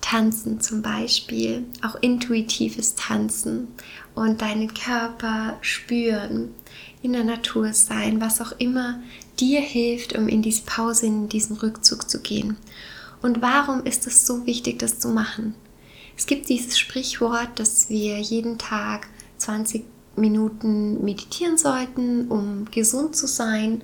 tanzen 0.00 0.60
zum 0.60 0.80
Beispiel, 0.80 1.64
auch 1.82 1.96
intuitives 1.96 2.94
Tanzen 2.94 3.68
und 4.14 4.40
deinen 4.40 4.72
Körper 4.72 5.58
spüren, 5.60 6.54
in 7.02 7.12
der 7.12 7.24
Natur 7.24 7.72
sein, 7.72 8.20
was 8.20 8.40
auch 8.40 8.52
immer 8.58 9.00
dir 9.38 9.60
hilft, 9.60 10.16
um 10.16 10.28
in 10.28 10.42
diese 10.42 10.62
Pause, 10.62 11.06
in 11.06 11.28
diesen 11.28 11.56
Rückzug 11.56 12.08
zu 12.08 12.20
gehen. 12.20 12.56
Und 13.22 13.42
warum 13.42 13.84
ist 13.84 14.06
es 14.06 14.26
so 14.26 14.46
wichtig, 14.46 14.78
das 14.78 14.98
zu 14.98 15.08
machen? 15.08 15.54
Es 16.16 16.26
gibt 16.26 16.48
dieses 16.48 16.78
Sprichwort, 16.78 17.58
dass 17.58 17.88
wir 17.88 18.18
jeden 18.18 18.58
Tag 18.58 19.08
20 19.38 19.84
Minuten 20.20 21.04
meditieren 21.04 21.58
sollten, 21.58 22.28
um 22.28 22.66
gesund 22.70 23.16
zu 23.16 23.26
sein. 23.26 23.82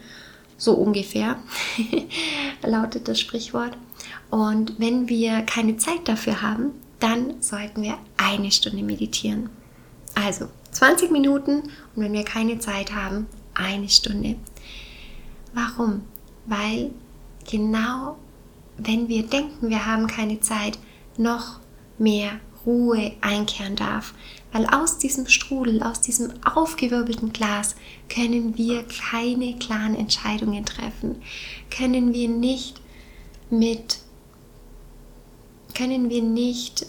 So 0.57 0.75
ungefähr 0.75 1.39
lautet 2.63 3.09
das 3.09 3.21
Sprichwort. 3.21 3.77
Und 4.31 4.79
wenn 4.79 5.09
wir 5.09 5.43
keine 5.43 5.77
Zeit 5.77 6.07
dafür 6.09 6.43
haben, 6.43 6.71
dann 7.01 7.43
sollten 7.43 7.83
wir 7.83 7.99
eine 8.17 8.51
Stunde 8.51 8.83
meditieren. 8.83 9.51
Also 10.15 10.49
20 10.71 11.11
Minuten 11.11 11.63
und 11.95 12.03
wenn 12.03 12.13
wir 12.13 12.25
keine 12.25 12.59
Zeit 12.59 12.93
haben, 12.95 13.27
eine 13.55 13.89
Stunde. 13.89 14.37
Warum? 15.53 16.03
Weil 16.47 16.91
genau 17.51 18.17
wenn 18.77 19.09
wir 19.09 19.25
denken, 19.25 19.69
wir 19.69 19.87
haben 19.87 20.07
keine 20.07 20.41
Zeit, 20.41 20.79
noch 21.17 21.61
mehr 21.99 22.41
Ruhe 22.67 23.13
einkehren 23.21 23.77
darf. 23.77 24.15
Weil 24.55 24.67
aus 24.67 24.99
diesem 24.99 25.27
Strudel, 25.27 25.83
aus 25.83 26.01
diesem 26.01 26.33
aufgewirbelten 26.45 27.33
Glas 27.33 27.75
können 28.09 28.57
wir 28.57 28.85
keine 29.11 29.57
klaren 29.59 29.97
Entscheidungen 29.97 30.65
treffen. 30.65 31.17
Können 31.77 32.15
wir 32.15 32.29
nicht 32.29 32.81
mit 33.51 33.99
können 35.75 36.09
wir 36.09 36.23
nicht, 36.23 36.87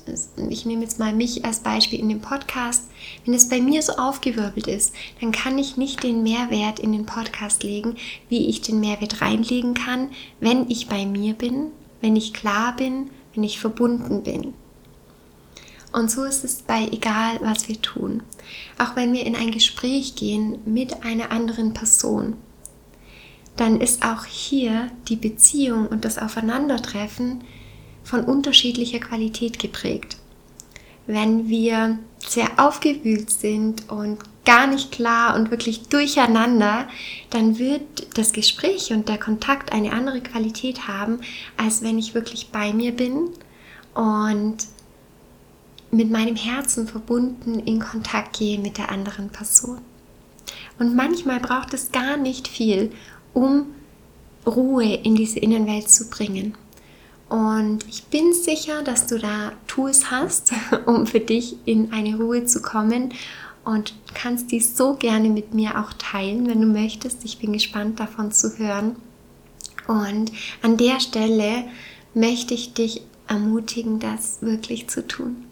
ich 0.48 0.68
nehme 0.68 0.84
jetzt 0.84 1.00
mal 1.00 1.12
mich 1.12 1.44
als 1.44 1.62
Beispiel 1.62 2.00
in 2.00 2.10
dem 2.10 2.22
Podcast, 2.22 2.88
wenn 3.26 3.34
es 3.34 3.50
bei 3.50 3.60
mir 3.60 3.82
so 3.82 3.94
aufgewirbelt 3.94 4.68
ist, 4.68 4.94
dann 5.20 5.32
kann 5.32 5.58
ich 5.58 5.76
nicht 5.76 6.04
den 6.04 6.22
Mehrwert 6.22 6.78
in 6.78 6.92
den 6.92 7.08
Podcast 7.08 7.64
legen, 7.64 7.96
wie 8.30 8.48
ich 8.48 8.62
den 8.62 8.80
Mehrwert 8.80 9.22
reinlegen 9.22 9.74
kann, 9.74 10.12
wenn 10.40 10.70
ich 10.70 10.88
bei 10.88 11.08
mir 11.08 11.34
bin, 11.34 11.72
wenn 12.02 12.16
ich 12.16 12.32
klar 12.32 12.76
bin, 12.76 13.10
wenn 13.34 13.44
ich 13.44 13.60
verbunden 13.60 14.22
bin. 14.22 14.54
Und 15.96 16.12
so 16.12 16.26
ist 16.26 16.44
es 16.44 16.62
bei 16.62 16.90
egal, 16.92 17.40
was 17.40 17.70
wir 17.70 17.82
tun. 17.82 18.22
Auch 18.78 18.98
wenn 18.98 19.14
wir 19.14 19.26
in 19.26 19.34
ein 19.34 19.52
Gespräch 19.52 20.16
gehen 20.16 20.60
mit 20.66 21.06
einer 21.06 21.32
anderen 21.32 21.74
Person, 21.74 22.36
dann 23.56 23.80
ist 23.80 24.04
auch 24.04 24.26
hier 24.26 24.92
die 25.08 25.16
Beziehung 25.16 25.88
und 25.88 26.04
das 26.04 26.18
Aufeinandertreffen 26.18 27.46
von 28.04 28.26
unterschiedlicher 28.26 29.00
Qualität 29.00 29.58
geprägt. 29.58 30.18
Wenn 31.08 31.48
wir 31.48 31.98
sehr 32.20 32.50
aufgewühlt 32.58 33.30
sind 33.30 33.90
und 33.90 34.18
gar 34.44 34.68
nicht 34.68 34.92
klar 34.92 35.38
und 35.38 35.50
wirklich 35.50 35.84
durcheinander, 35.88 36.90
dann 37.30 37.58
wird 37.58 38.18
das 38.18 38.34
Gespräch 38.34 38.92
und 38.92 39.08
der 39.08 39.18
Kontakt 39.18 39.72
eine 39.72 39.94
andere 39.94 40.20
Qualität 40.20 40.90
haben, 40.90 41.22
als 41.56 41.84
wenn 41.84 41.98
ich 41.98 42.14
wirklich 42.14 42.50
bei 42.50 42.74
mir 42.74 42.92
bin 42.92 43.30
und 43.94 44.58
mit 45.96 46.12
meinem 46.12 46.36
Herzen 46.36 46.88
verbunden 46.88 47.60
in 47.60 47.80
Kontakt 47.80 48.38
gehe 48.38 48.60
mit 48.60 48.78
der 48.78 48.90
anderen 48.92 49.30
Person. 49.30 49.80
Und 50.78 50.96
manchmal 50.96 51.40
braucht 51.40 51.74
es 51.74 51.92
gar 51.92 52.18
nicht 52.18 52.48
viel, 52.48 52.92
um 53.34 53.68
Ruhe 54.46 54.94
in 54.94 55.16
diese 55.16 55.40
Innenwelt 55.40 55.90
zu 55.90 56.10
bringen. 56.10 56.54
Und 57.30 57.88
ich 57.88 58.04
bin 58.04 58.34
sicher, 58.34 58.84
dass 58.84 59.08
du 59.08 59.18
da 59.18 59.54
Tools 59.68 60.12
hast, 60.12 60.52
um 60.86 61.08
für 61.08 61.22
dich 61.22 61.56
in 61.66 61.92
eine 61.94 62.18
Ruhe 62.18 62.46
zu 62.46 62.62
kommen 62.62 63.14
und 63.64 63.96
kannst 64.14 64.52
dies 64.52 64.78
so 64.78 64.96
gerne 64.96 65.30
mit 65.30 65.54
mir 65.54 65.80
auch 65.80 65.94
teilen, 65.94 66.48
wenn 66.48 66.62
du 66.62 66.68
möchtest. 66.68 67.24
Ich 67.24 67.40
bin 67.40 67.54
gespannt 67.54 68.00
davon 68.00 68.32
zu 68.32 68.58
hören. 68.60 68.98
Und 69.88 70.32
an 70.62 70.78
der 70.78 71.00
Stelle 71.00 71.64
möchte 72.14 72.54
ich 72.54 72.74
dich 72.74 73.02
ermutigen, 73.28 74.00
das 74.00 74.42
wirklich 74.42 74.88
zu 74.88 75.08
tun 75.08 75.45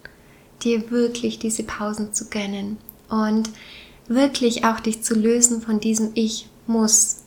dir 0.63 0.91
wirklich 0.91 1.39
diese 1.39 1.63
Pausen 1.63 2.13
zu 2.13 2.29
gönnen 2.29 2.77
und 3.09 3.49
wirklich 4.07 4.65
auch 4.65 4.79
dich 4.79 5.01
zu 5.03 5.15
lösen 5.15 5.61
von 5.61 5.79
diesem 5.79 6.11
Ich 6.13 6.47
muss 6.67 7.17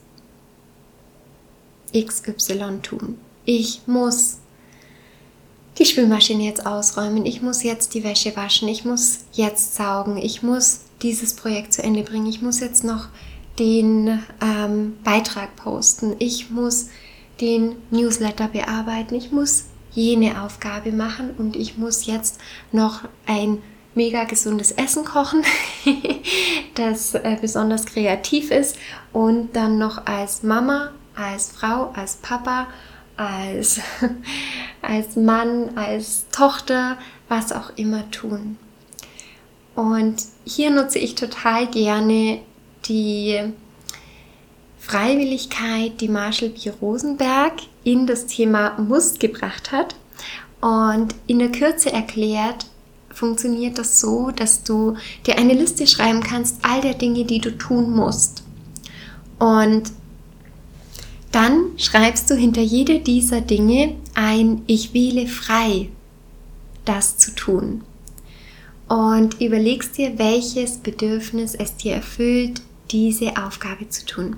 XY 1.94 2.80
tun. 2.82 3.18
Ich 3.44 3.82
muss 3.86 4.38
die 5.78 5.84
Spülmaschine 5.84 6.44
jetzt 6.44 6.66
ausräumen, 6.66 7.26
ich 7.26 7.42
muss 7.42 7.62
jetzt 7.62 7.94
die 7.94 8.02
Wäsche 8.02 8.34
waschen, 8.34 8.68
ich 8.68 8.84
muss 8.84 9.20
jetzt 9.32 9.76
saugen, 9.76 10.16
ich 10.16 10.42
muss 10.42 10.80
dieses 11.02 11.34
Projekt 11.34 11.74
zu 11.74 11.82
Ende 11.82 12.02
bringen, 12.02 12.26
ich 12.26 12.40
muss 12.40 12.60
jetzt 12.60 12.82
noch 12.82 13.08
den 13.58 14.22
ähm, 14.40 14.96
Beitrag 15.04 15.54
posten, 15.56 16.16
ich 16.18 16.50
muss 16.50 16.88
den 17.40 17.76
Newsletter 17.90 18.48
bearbeiten, 18.48 19.14
ich 19.14 19.30
muss 19.30 19.64
jene 19.96 20.42
Aufgabe 20.42 20.92
machen 20.92 21.30
und 21.36 21.56
ich 21.56 21.78
muss 21.78 22.06
jetzt 22.06 22.38
noch 22.70 23.00
ein 23.26 23.62
mega 23.94 24.24
gesundes 24.24 24.72
Essen 24.72 25.04
kochen, 25.04 25.42
das 26.74 27.14
äh, 27.14 27.38
besonders 27.40 27.86
kreativ 27.86 28.50
ist 28.50 28.76
und 29.12 29.56
dann 29.56 29.78
noch 29.78 30.06
als 30.06 30.42
Mama, 30.42 30.92
als 31.16 31.50
Frau, 31.50 31.92
als 31.96 32.16
Papa, 32.16 32.66
als, 33.16 33.80
als 34.82 35.16
Mann, 35.16 35.76
als 35.76 36.26
Tochter, 36.30 36.98
was 37.28 37.52
auch 37.52 37.70
immer 37.76 38.10
tun. 38.10 38.58
Und 39.74 40.16
hier 40.44 40.70
nutze 40.70 40.98
ich 40.98 41.14
total 41.14 41.66
gerne 41.66 42.40
die 42.86 43.40
Freiwilligkeit, 44.78 46.00
die 46.00 46.08
Marshall 46.08 46.50
B. 46.50 46.70
Rosenberg 46.80 47.54
in 47.86 48.06
das 48.06 48.26
Thema 48.26 48.76
Must 48.78 49.20
gebracht 49.20 49.70
hat. 49.70 49.94
Und 50.60 51.14
in 51.28 51.38
der 51.38 51.52
Kürze 51.52 51.92
erklärt, 51.92 52.66
funktioniert 53.10 53.78
das 53.78 54.00
so, 54.00 54.32
dass 54.32 54.64
du 54.64 54.96
dir 55.24 55.38
eine 55.38 55.54
Liste 55.54 55.86
schreiben 55.86 56.20
kannst, 56.20 56.58
all 56.62 56.80
der 56.80 56.94
Dinge, 56.94 57.24
die 57.24 57.40
du 57.40 57.56
tun 57.56 57.92
musst. 57.92 58.42
Und 59.38 59.84
dann 61.30 61.66
schreibst 61.76 62.28
du 62.28 62.34
hinter 62.34 62.60
jede 62.60 62.98
dieser 62.98 63.40
Dinge 63.40 63.94
ein 64.14 64.62
Ich 64.66 64.92
wähle 64.92 65.28
frei, 65.28 65.88
das 66.84 67.18
zu 67.18 67.34
tun. 67.36 67.84
Und 68.88 69.40
überlegst 69.40 69.96
dir, 69.96 70.18
welches 70.18 70.78
Bedürfnis 70.78 71.54
es 71.54 71.76
dir 71.76 71.94
erfüllt, 71.94 72.62
diese 72.90 73.36
Aufgabe 73.36 73.88
zu 73.88 74.06
tun. 74.06 74.36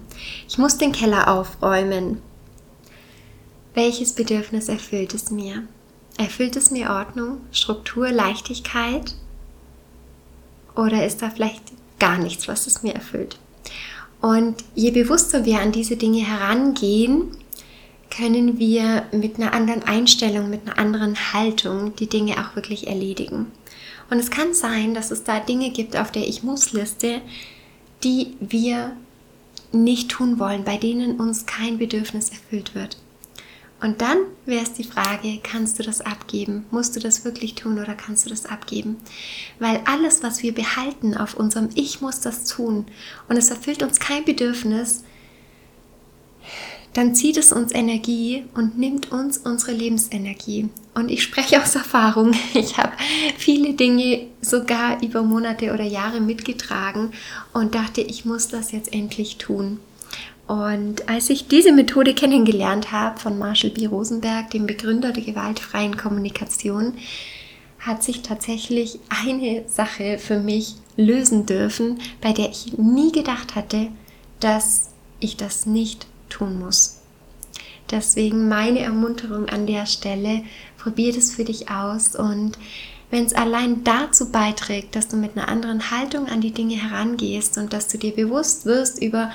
Ich 0.49 0.59
muss 0.59 0.77
den 0.77 0.93
Keller 0.93 1.33
aufräumen. 1.33 2.21
Welches 3.79 4.13
Bedürfnis 4.13 4.69
erfüllt 4.69 5.15
es 5.15 5.31
mir? 5.31 5.63
Erfüllt 6.17 6.57
es 6.57 6.73
mir 6.73 6.91
Ordnung, 6.91 7.43
Struktur, 7.53 8.11
Leichtigkeit? 8.11 9.15
Oder 10.75 11.07
ist 11.07 11.23
da 11.23 11.31
vielleicht 11.31 11.63
gar 12.01 12.19
nichts, 12.19 12.49
was 12.49 12.67
es 12.67 12.83
mir 12.83 12.97
erfüllt? 12.97 13.39
Und 14.21 14.65
je 14.75 14.91
bewusster 14.91 15.45
wir 15.45 15.61
an 15.61 15.71
diese 15.71 15.97
Dinge 15.97 16.27
herangehen, 16.27 17.37
können 18.11 18.59
wir 18.59 19.05
mit 19.13 19.37
einer 19.37 19.53
anderen 19.53 19.85
Einstellung, 19.85 20.51
mit 20.51 20.63
einer 20.67 20.77
anderen 20.77 21.33
Haltung 21.33 21.95
die 21.95 22.09
Dinge 22.09 22.33
auch 22.33 22.57
wirklich 22.57 22.89
erledigen. 22.89 23.47
Und 24.11 24.19
es 24.19 24.33
kann 24.33 24.55
sein, 24.55 24.93
dass 24.93 25.13
es 25.13 25.23
da 25.23 25.39
Dinge 25.39 25.71
gibt 25.71 25.97
auf 25.97 26.11
der 26.11 26.27
Ich 26.27 26.43
muss-Liste, 26.43 27.21
die 28.03 28.35
wir 28.41 28.97
nicht 29.71 30.11
tun 30.11 30.41
wollen, 30.41 30.65
bei 30.65 30.79
denen 30.79 31.21
uns 31.21 31.47
kein 31.47 31.79
Bedürfnis 31.79 32.31
erfüllt 32.31 32.75
wird. 32.75 32.97
Und 33.81 34.01
dann 34.01 34.19
wäre 34.45 34.65
es 34.65 34.73
die 34.73 34.85
Frage, 34.85 35.39
kannst 35.43 35.79
du 35.79 35.85
das 35.85 36.01
abgeben? 36.01 36.67
Musst 36.71 36.97
du 36.97 37.01
das 37.01 37.25
wirklich 37.25 37.55
tun 37.55 37.79
oder 37.79 37.95
kannst 37.95 38.27
du 38.27 38.31
das 38.31 38.47
abgeben? 38.47 38.97
Weil 39.61 39.81
alles, 39.85 40.23
was 40.23 40.43
wir 40.43 40.53
behalten 40.53 41.17
auf 41.17 41.35
unserem 41.35 41.69
Ich 41.75 42.01
muss 42.01 42.21
das 42.21 42.45
tun 42.45 42.87
und 43.29 43.37
es 43.37 43.51
erfüllt 43.51 43.83
uns 43.85 44.01
kein 44.01 44.25
Bedürfnis, 44.25 45.05
dann 46.95 47.15
zieht 47.15 47.37
es 47.37 47.53
uns 47.53 47.73
Energie 47.73 48.47
und 48.55 48.79
nimmt 48.79 49.13
uns 49.13 49.39
unsere 49.39 49.73
Lebensenergie. 49.73 50.69
Und 50.95 51.11
ich 51.11 51.23
spreche 51.23 51.63
aus 51.63 51.77
Erfahrung. 51.77 52.35
Ich 52.55 52.77
habe 52.79 52.93
viele 53.37 53.75
Dinge 53.75 54.27
sogar 54.41 55.01
über 55.03 55.23
Monate 55.23 55.73
oder 55.73 55.85
Jahre 55.85 56.21
mitgetragen 56.21 57.13
und 57.53 57.77
dachte, 57.77 58.01
ich 58.01 58.25
muss 58.25 58.49
das 58.49 58.73
jetzt 58.73 58.93
endlich 58.93 59.37
tun. 59.39 59.79
Und 60.49 61.11
als 61.11 61.29
ich 61.29 61.47
diese 61.47 61.73
Methode 61.73 62.15
kennengelernt 62.15 62.91
habe 62.91 63.21
von 63.21 63.39
Marshall 63.39 63.71
B. 63.71 63.85
Rosenberg, 63.85 64.51
dem 64.51 64.67
Begründer 64.67 65.13
der 65.13 65.23
gewaltfreien 65.23 65.99
Kommunikation, 65.99 66.95
hat 67.79 68.03
sich 68.03 68.23
tatsächlich 68.23 68.99
eine 69.11 69.69
Sache 69.69 70.19
für 70.19 70.41
mich 70.41 70.77
lösen 70.97 71.45
dürfen, 71.45 72.01
bei 72.23 72.33
der 72.33 72.49
ich 72.49 72.79
nie 72.79 73.13
gedacht 73.13 73.55
hatte, 73.55 73.89
dass 74.41 74.89
ich 75.21 75.37
das 75.37 75.67
nicht 75.67 76.07
tun 76.31 76.59
muss. 76.59 77.03
Deswegen 77.91 78.49
meine 78.49 78.81
Ermunterung 78.81 79.51
an 79.51 79.67
der 79.67 79.85
Stelle, 79.85 80.43
probier 80.79 81.13
das 81.13 81.31
für 81.31 81.45
dich 81.45 81.71
aus 81.71 82.17
und 82.17 82.59
wenn 83.11 83.25
es 83.25 83.35
allein 83.35 83.85
dazu 83.85 84.31
beiträgt, 84.31 84.97
dass 84.97 85.09
du 85.09 85.17
mit 85.17 85.37
einer 85.37 85.49
anderen 85.49 85.91
Haltung 85.91 86.27
an 86.27 86.41
die 86.41 86.53
Dinge 86.53 86.77
herangehst 86.77 87.57
und 87.59 87.73
dass 87.73 87.89
du 87.89 87.97
dir 87.99 88.15
bewusst 88.15 88.67
wirst 88.67 89.03
über 89.03 89.31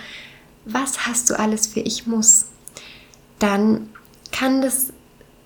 was 0.66 1.06
hast 1.06 1.30
du 1.30 1.40
alles 1.40 1.68
für 1.68 1.82
ich 1.82 2.08
muss, 2.08 2.46
dann 3.40 3.90
kann 4.32 4.62
das 4.62 4.94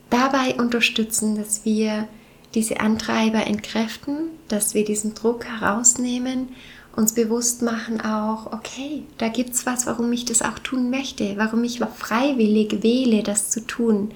dabei 0.09 0.55
unterstützen, 0.55 1.35
dass 1.35 1.65
wir 1.65 2.07
diese 2.53 2.79
Antreiber 2.79 3.45
entkräften, 3.45 4.29
dass 4.47 4.73
wir 4.73 4.85
diesen 4.85 5.13
Druck 5.13 5.45
herausnehmen, 5.45 6.49
uns 6.95 7.13
bewusst 7.13 7.61
machen 7.61 8.01
auch, 8.01 8.51
okay, 8.53 9.03
da 9.19 9.27
gibt 9.27 9.51
es 9.51 9.65
was, 9.67 9.85
warum 9.85 10.11
ich 10.13 10.25
das 10.25 10.41
auch 10.41 10.57
tun 10.59 10.89
möchte, 10.89 11.37
warum 11.37 11.63
ich 11.63 11.79
freiwillig 11.79 12.81
wähle, 12.81 13.21
das 13.21 13.51
zu 13.51 13.65
tun. 13.67 14.11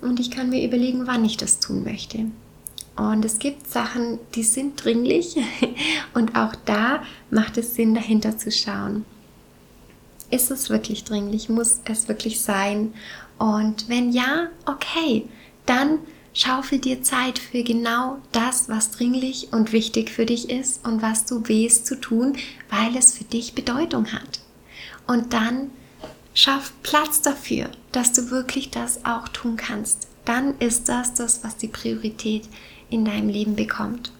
Und 0.00 0.18
ich 0.18 0.30
kann 0.30 0.50
mir 0.50 0.66
überlegen, 0.66 1.06
wann 1.06 1.24
ich 1.24 1.36
das 1.36 1.60
tun 1.60 1.84
möchte. 1.84 2.26
Und 2.96 3.24
es 3.24 3.38
gibt 3.38 3.68
Sachen, 3.70 4.18
die 4.34 4.42
sind 4.42 4.82
dringlich 4.82 5.36
und 6.14 6.34
auch 6.34 6.54
da 6.64 7.02
macht 7.30 7.56
es 7.58 7.74
Sinn, 7.74 7.94
dahinter 7.94 8.36
zu 8.36 8.50
schauen 8.50 9.04
ist 10.30 10.50
es 10.50 10.70
wirklich 10.70 11.04
dringlich? 11.04 11.48
Muss 11.48 11.80
es 11.84 12.08
wirklich 12.08 12.40
sein? 12.40 12.94
Und 13.38 13.88
wenn 13.88 14.12
ja, 14.12 14.48
okay, 14.66 15.26
dann 15.66 15.98
schaufel 16.32 16.78
dir 16.78 17.02
Zeit 17.02 17.38
für 17.38 17.62
genau 17.62 18.18
das, 18.32 18.68
was 18.68 18.90
dringlich 18.90 19.52
und 19.52 19.72
wichtig 19.72 20.10
für 20.10 20.26
dich 20.26 20.50
ist 20.50 20.86
und 20.86 21.02
was 21.02 21.24
du 21.24 21.48
wehst 21.48 21.86
zu 21.86 22.00
tun, 22.00 22.36
weil 22.70 22.96
es 22.96 23.16
für 23.16 23.24
dich 23.24 23.54
Bedeutung 23.54 24.12
hat. 24.12 24.40
Und 25.06 25.32
dann 25.32 25.70
schaff 26.34 26.72
Platz 26.82 27.22
dafür, 27.22 27.70
dass 27.92 28.12
du 28.12 28.30
wirklich 28.30 28.70
das 28.70 29.04
auch 29.04 29.28
tun 29.28 29.56
kannst. 29.56 30.08
Dann 30.24 30.58
ist 30.58 30.88
das 30.88 31.14
das, 31.14 31.42
was 31.42 31.56
die 31.56 31.68
Priorität 31.68 32.48
in 32.90 33.04
deinem 33.04 33.28
Leben 33.28 33.56
bekommt. 33.56 34.12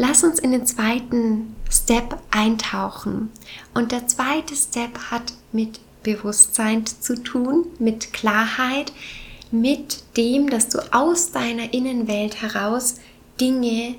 Lass 0.00 0.22
uns 0.22 0.38
in 0.38 0.52
den 0.52 0.64
zweiten 0.64 1.56
Step 1.68 2.20
eintauchen. 2.30 3.32
Und 3.74 3.90
der 3.90 4.06
zweite 4.06 4.54
Step 4.54 4.96
hat 5.10 5.32
mit 5.50 5.80
Bewusstsein 6.04 6.86
zu 6.86 7.20
tun, 7.20 7.66
mit 7.80 8.12
Klarheit, 8.12 8.92
mit 9.50 10.04
dem, 10.16 10.50
dass 10.50 10.68
du 10.68 10.78
aus 10.94 11.32
deiner 11.32 11.74
Innenwelt 11.74 12.40
heraus 12.40 13.00
Dinge 13.40 13.96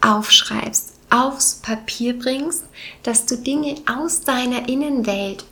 aufschreibst, 0.00 0.94
aufs 1.10 1.56
Papier 1.56 2.18
bringst, 2.18 2.64
dass 3.02 3.26
du 3.26 3.36
Dinge 3.36 3.74
aus 3.86 4.22
deiner 4.22 4.66
Innenwelt 4.66 5.44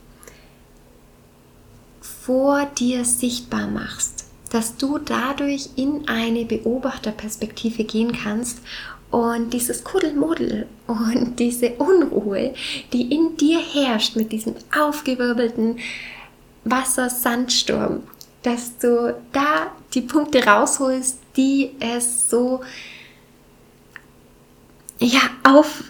vor 2.00 2.64
dir 2.64 3.04
sichtbar 3.04 3.66
machst, 3.66 4.24
dass 4.50 4.78
du 4.78 4.96
dadurch 4.96 5.68
in 5.76 6.08
eine 6.08 6.46
Beobachterperspektive 6.46 7.84
gehen 7.84 8.12
kannst 8.12 8.60
und 9.16 9.54
dieses 9.54 9.82
Kuddelmuddel 9.82 10.66
und 10.86 11.36
diese 11.38 11.70
Unruhe, 11.76 12.52
die 12.92 13.14
in 13.14 13.34
dir 13.38 13.58
herrscht 13.58 14.14
mit 14.14 14.30
diesem 14.30 14.54
aufgewirbelten 14.78 15.78
Wassersandsturm, 16.64 18.02
dass 18.42 18.76
du 18.76 19.16
da 19.32 19.72
die 19.94 20.02
Punkte 20.02 20.44
rausholst, 20.44 21.18
die 21.34 21.70
es 21.80 22.28
so 22.28 22.60
ja, 24.98 25.20
auf, 25.44 25.82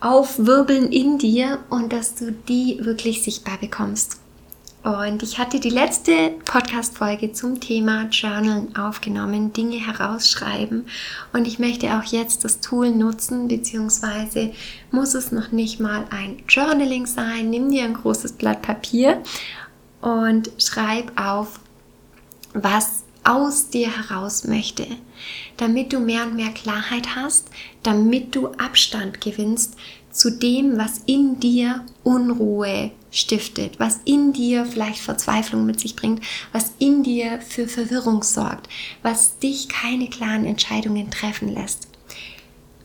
aufwirbeln 0.00 0.90
in 0.90 1.18
dir 1.18 1.60
und 1.70 1.92
dass 1.92 2.16
du 2.16 2.32
die 2.32 2.78
wirklich 2.80 3.22
sichtbar 3.22 3.58
bekommst. 3.58 4.19
Und 4.82 5.22
ich 5.22 5.38
hatte 5.38 5.60
die 5.60 5.68
letzte 5.68 6.30
Podcast-Folge 6.46 7.32
zum 7.32 7.60
Thema 7.60 8.06
Journalen 8.10 8.74
aufgenommen, 8.76 9.52
Dinge 9.52 9.76
herausschreiben. 9.76 10.86
Und 11.34 11.46
ich 11.46 11.58
möchte 11.58 11.98
auch 11.98 12.04
jetzt 12.04 12.44
das 12.44 12.60
Tool 12.60 12.90
nutzen, 12.90 13.46
beziehungsweise 13.46 14.52
muss 14.90 15.12
es 15.12 15.32
noch 15.32 15.52
nicht 15.52 15.80
mal 15.80 16.06
ein 16.08 16.42
Journaling 16.48 17.04
sein. 17.04 17.50
Nimm 17.50 17.70
dir 17.70 17.84
ein 17.84 17.92
großes 17.92 18.32
Blatt 18.32 18.62
Papier 18.62 19.22
und 20.00 20.50
schreib 20.56 21.12
auf, 21.20 21.60
was 22.54 23.04
aus 23.22 23.68
dir 23.68 23.94
heraus 23.94 24.44
möchte, 24.44 24.86
damit 25.58 25.92
du 25.92 26.00
mehr 26.00 26.22
und 26.24 26.36
mehr 26.36 26.52
Klarheit 26.52 27.16
hast, 27.16 27.50
damit 27.82 28.34
du 28.34 28.48
Abstand 28.54 29.20
gewinnst 29.20 29.76
zu 30.10 30.30
dem, 30.30 30.78
was 30.78 31.02
in 31.04 31.38
dir 31.38 31.84
Unruhe 32.02 32.92
stiftet, 33.10 33.78
was 33.78 34.00
in 34.04 34.32
dir 34.32 34.64
vielleicht 34.66 35.00
Verzweiflung 35.00 35.66
mit 35.66 35.80
sich 35.80 35.96
bringt, 35.96 36.22
was 36.52 36.72
in 36.78 37.02
dir 37.02 37.40
für 37.40 37.68
Verwirrung 37.68 38.22
sorgt, 38.22 38.68
was 39.02 39.38
dich 39.38 39.68
keine 39.68 40.08
klaren 40.08 40.44
Entscheidungen 40.44 41.10
treffen 41.10 41.48
lässt. 41.48 41.88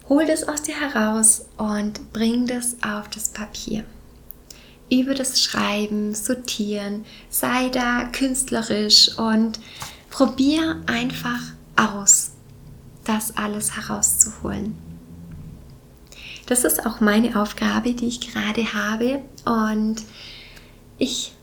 Hol 0.07 0.25
das 0.25 0.47
aus 0.47 0.61
dir 0.61 0.79
heraus 0.79 1.45
und 1.57 2.13
bring 2.13 2.45
das 2.45 2.77
auf 2.83 3.09
das 3.09 3.29
Papier. 3.29 3.83
Über 4.91 5.15
das 5.15 5.41
Schreiben, 5.41 6.13
Sortieren, 6.13 7.05
sei 7.29 7.69
da 7.69 8.05
künstlerisch 8.05 9.17
und 9.17 9.59
probier 10.11 10.81
einfach 10.85 11.41
aus. 11.75 12.31
das 13.03 13.37
alles 13.37 13.75
herauszuholen. 13.75 14.84
Das 16.45 16.63
ist 16.63 16.85
auch 16.85 16.99
meine 16.99 17.41
Aufgabe, 17.41 17.93
die 17.93 18.07
ich 18.07 18.21
gerade 18.21 18.73
habe 18.73 19.21
und 19.45 20.03
ich 20.97 21.33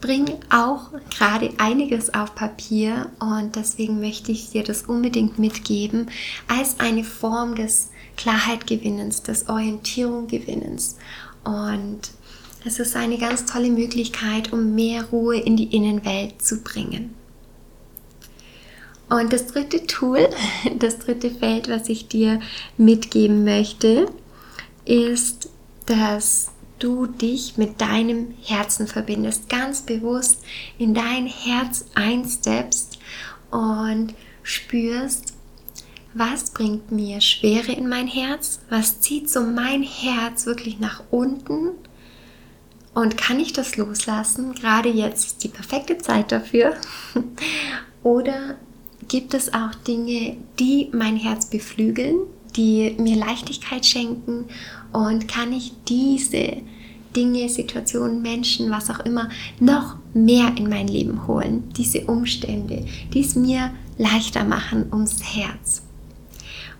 bringe 0.00 0.38
auch 0.50 0.90
gerade 1.16 1.50
einiges 1.58 2.12
auf 2.12 2.34
Papier 2.34 3.10
und 3.20 3.56
deswegen 3.56 4.00
möchte 4.00 4.32
ich 4.32 4.50
dir 4.50 4.62
das 4.62 4.82
unbedingt 4.82 5.38
mitgeben 5.38 6.10
als 6.46 6.78
eine 6.78 7.04
Form 7.04 7.54
des 7.54 7.90
Klarheitgewinnens, 8.16 9.22
des 9.22 9.48
Orientierunggewinnens. 9.48 10.96
Und 11.44 12.00
es 12.66 12.78
ist 12.80 12.96
eine 12.96 13.18
ganz 13.18 13.46
tolle 13.46 13.70
Möglichkeit, 13.70 14.52
um 14.52 14.74
mehr 14.74 15.04
Ruhe 15.04 15.36
in 15.36 15.56
die 15.56 15.74
Innenwelt 15.74 16.42
zu 16.42 16.62
bringen. 16.62 17.14
Und 19.08 19.32
das 19.32 19.46
dritte 19.46 19.86
Tool, 19.86 20.28
das 20.78 20.98
dritte 20.98 21.30
Feld, 21.30 21.68
was 21.68 21.88
ich 21.88 22.08
dir 22.08 22.40
mitgeben 22.76 23.44
möchte, 23.44 24.08
ist, 24.84 25.48
dass 25.86 26.50
du 26.78 27.06
dich 27.06 27.56
mit 27.56 27.80
deinem 27.80 28.34
Herzen 28.42 28.86
verbindest, 28.86 29.48
ganz 29.48 29.82
bewusst 29.82 30.42
in 30.78 30.94
dein 30.94 31.26
Herz 31.26 31.86
einsteppst 31.94 32.98
und 33.50 34.14
spürst, 34.42 35.34
was 36.12 36.50
bringt 36.50 36.92
mir 36.92 37.20
Schwere 37.20 37.72
in 37.72 37.88
mein 37.88 38.06
Herz, 38.06 38.60
was 38.70 39.00
zieht 39.00 39.30
so 39.30 39.40
mein 39.40 39.82
Herz 39.82 40.46
wirklich 40.46 40.78
nach 40.78 41.02
unten 41.10 41.72
und 42.94 43.18
kann 43.18 43.40
ich 43.40 43.52
das 43.52 43.76
loslassen? 43.76 44.54
Gerade 44.54 44.88
jetzt 44.88 45.26
ist 45.26 45.44
die 45.44 45.48
perfekte 45.48 45.98
Zeit 45.98 46.30
dafür. 46.30 46.74
Oder 48.04 48.56
gibt 49.08 49.34
es 49.34 49.52
auch 49.52 49.74
Dinge, 49.86 50.36
die 50.60 50.90
mein 50.92 51.16
Herz 51.16 51.46
beflügeln, 51.46 52.18
die 52.56 52.94
mir 52.98 53.16
Leichtigkeit 53.16 53.84
schenken 53.84 54.46
und 54.92 55.28
kann 55.28 55.52
ich 55.52 55.72
diese 55.88 56.58
Dinge, 57.14 57.48
Situationen, 57.48 58.22
Menschen, 58.22 58.70
was 58.70 58.90
auch 58.90 59.00
immer, 59.00 59.28
noch 59.60 59.96
mehr 60.14 60.52
in 60.56 60.68
mein 60.68 60.88
Leben 60.88 61.26
holen. 61.26 61.64
Diese 61.76 62.02
Umstände, 62.02 62.86
die 63.12 63.20
es 63.20 63.36
mir 63.36 63.70
leichter 63.98 64.44
machen 64.44 64.86
ums 64.92 65.22
Herz. 65.22 65.82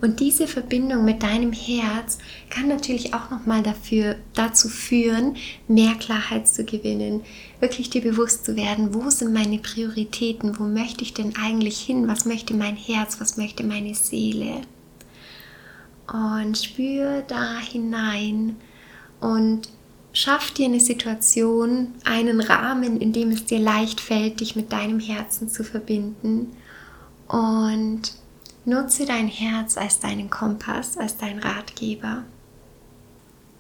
Und 0.00 0.20
diese 0.20 0.46
Verbindung 0.46 1.04
mit 1.04 1.22
deinem 1.22 1.52
Herz 1.52 2.18
kann 2.50 2.68
natürlich 2.68 3.14
auch 3.14 3.30
nochmal 3.30 3.62
dafür, 3.62 4.16
dazu 4.34 4.68
führen, 4.68 5.37
mehr 5.66 5.94
Klarheit 5.94 6.46
zu 6.46 6.64
gewinnen, 6.64 7.22
wirklich 7.60 7.88
dir 7.88 8.02
bewusst 8.02 8.44
zu 8.44 8.56
werden, 8.56 8.92
wo 8.92 9.08
sind 9.08 9.32
meine 9.32 9.58
Prioritäten, 9.58 10.58
wo 10.58 10.64
möchte 10.64 11.04
ich 11.04 11.14
denn 11.14 11.34
eigentlich 11.37 11.80
hin, 11.80 12.06
was 12.06 12.26
möchte 12.26 12.52
mein 12.54 12.76
Herz, 12.76 13.18
was 13.18 13.38
möchte 13.38 13.64
meine 13.64 13.94
Seele. 13.94 14.60
Und 16.12 16.58
spür 16.58 17.22
da 17.22 17.58
hinein 17.58 18.56
und 19.20 19.68
schaff 20.12 20.50
dir 20.50 20.66
eine 20.66 20.80
Situation, 20.80 21.94
einen 22.04 22.40
Rahmen, 22.40 23.00
in 23.00 23.12
dem 23.12 23.30
es 23.30 23.44
dir 23.46 23.58
leicht 23.58 24.00
fällt, 24.00 24.40
dich 24.40 24.54
mit 24.54 24.72
deinem 24.72 25.00
Herzen 25.00 25.48
zu 25.48 25.64
verbinden. 25.64 26.52
Und 27.26 28.12
nutze 28.64 29.06
dein 29.06 29.28
Herz 29.28 29.76
als 29.76 30.00
deinen 30.00 30.30
Kompass, 30.30 30.96
als 30.96 31.16
dein 31.16 31.38
Ratgeber. 31.38 32.24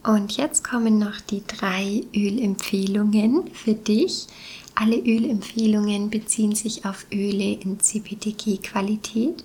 Und 0.02 0.36
jetzt 0.36 0.62
kommen 0.62 0.98
noch 0.98 1.20
die 1.20 1.42
drei 1.46 2.02
Ölempfehlungen 2.14 3.50
für 3.54 3.72
dich. 3.72 4.26
Alle 4.74 4.98
Ölempfehlungen 4.98 6.10
beziehen 6.10 6.54
sich 6.54 6.84
auf 6.84 7.06
Öle 7.10 7.54
in 7.54 7.80
CPTG-Qualität 7.80 9.44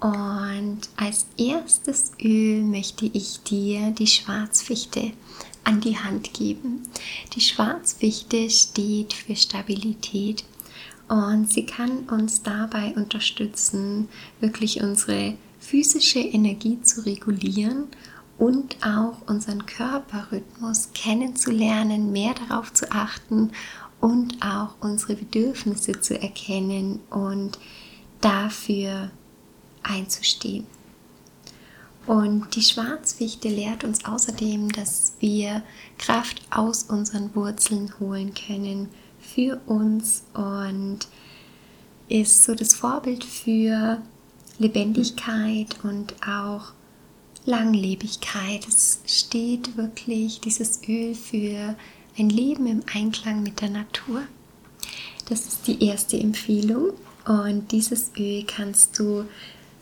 und 0.00 0.80
als 0.96 1.26
erstes 1.36 2.12
Öl 2.22 2.62
möchte 2.62 3.06
ich 3.06 3.42
dir 3.42 3.90
die 3.90 4.06
Schwarzfichte 4.06 5.12
an 5.64 5.80
die 5.80 5.98
Hand 5.98 6.32
geben. 6.34 6.82
Die 7.34 7.40
Schwarzfichte 7.40 8.48
steht 8.48 9.12
für 9.12 9.34
Stabilität 9.34 10.44
und 11.08 11.50
sie 11.50 11.66
kann 11.66 12.08
uns 12.10 12.42
dabei 12.42 12.94
unterstützen, 12.94 14.08
wirklich 14.40 14.82
unsere 14.82 15.34
physische 15.58 16.20
Energie 16.20 16.80
zu 16.82 17.04
regulieren 17.04 17.88
und 18.38 18.76
auch 18.86 19.28
unseren 19.28 19.66
Körperrhythmus 19.66 20.90
kennenzulernen, 20.94 22.12
mehr 22.12 22.34
darauf 22.34 22.72
zu 22.72 22.90
achten 22.92 23.50
und 24.00 24.40
auch 24.42 24.76
unsere 24.80 25.16
Bedürfnisse 25.16 26.00
zu 26.00 26.20
erkennen 26.20 27.00
und 27.10 27.58
dafür 28.20 29.10
einzustehen. 29.82 30.66
Und 32.06 32.54
die 32.56 32.62
Schwarzfichte 32.62 33.48
lehrt 33.48 33.84
uns 33.84 34.04
außerdem, 34.06 34.72
dass 34.72 35.12
wir 35.20 35.62
Kraft 35.98 36.40
aus 36.50 36.84
unseren 36.84 37.34
Wurzeln 37.34 37.92
holen 38.00 38.32
können 38.32 38.88
für 39.20 39.60
uns 39.66 40.24
und 40.32 41.00
ist 42.08 42.44
so 42.44 42.54
das 42.54 42.74
Vorbild 42.74 43.24
für 43.24 44.00
Lebendigkeit 44.58 45.76
und 45.82 46.14
auch 46.26 46.72
Langlebigkeit. 47.44 48.66
Es 48.66 49.00
steht 49.06 49.76
wirklich 49.76 50.40
dieses 50.40 50.80
Öl 50.88 51.14
für 51.14 51.76
ein 52.18 52.30
Leben 52.30 52.66
im 52.66 52.82
Einklang 52.92 53.42
mit 53.42 53.60
der 53.60 53.70
Natur. 53.70 54.22
Das 55.28 55.46
ist 55.46 55.66
die 55.66 55.84
erste 55.84 56.18
Empfehlung 56.18 56.92
und 57.26 57.70
dieses 57.70 58.12
Öl 58.16 58.44
kannst 58.46 58.98
du 58.98 59.26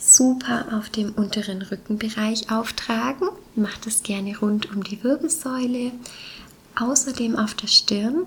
super 0.06 0.66
auf 0.72 0.88
dem 0.88 1.12
unteren 1.12 1.62
Rückenbereich 1.62 2.50
auftragen. 2.50 3.28
Mach 3.54 3.76
das 3.78 4.02
gerne 4.02 4.38
rund 4.38 4.70
um 4.74 4.84
die 4.84 5.02
Wirbelsäule, 5.02 5.92
außerdem 6.78 7.36
auf 7.36 7.54
der 7.54 7.66
Stirn 7.66 8.26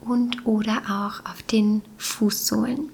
und 0.00 0.46
oder 0.46 0.82
auch 0.88 1.30
auf 1.30 1.42
den 1.42 1.82
Fußsohlen. 1.98 2.88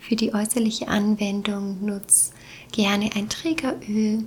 Für 0.00 0.16
die 0.16 0.34
äußerliche 0.34 0.88
Anwendung 0.88 1.84
nutz 1.84 2.32
gerne 2.72 3.10
ein 3.14 3.28
Trägeröl 3.28 4.24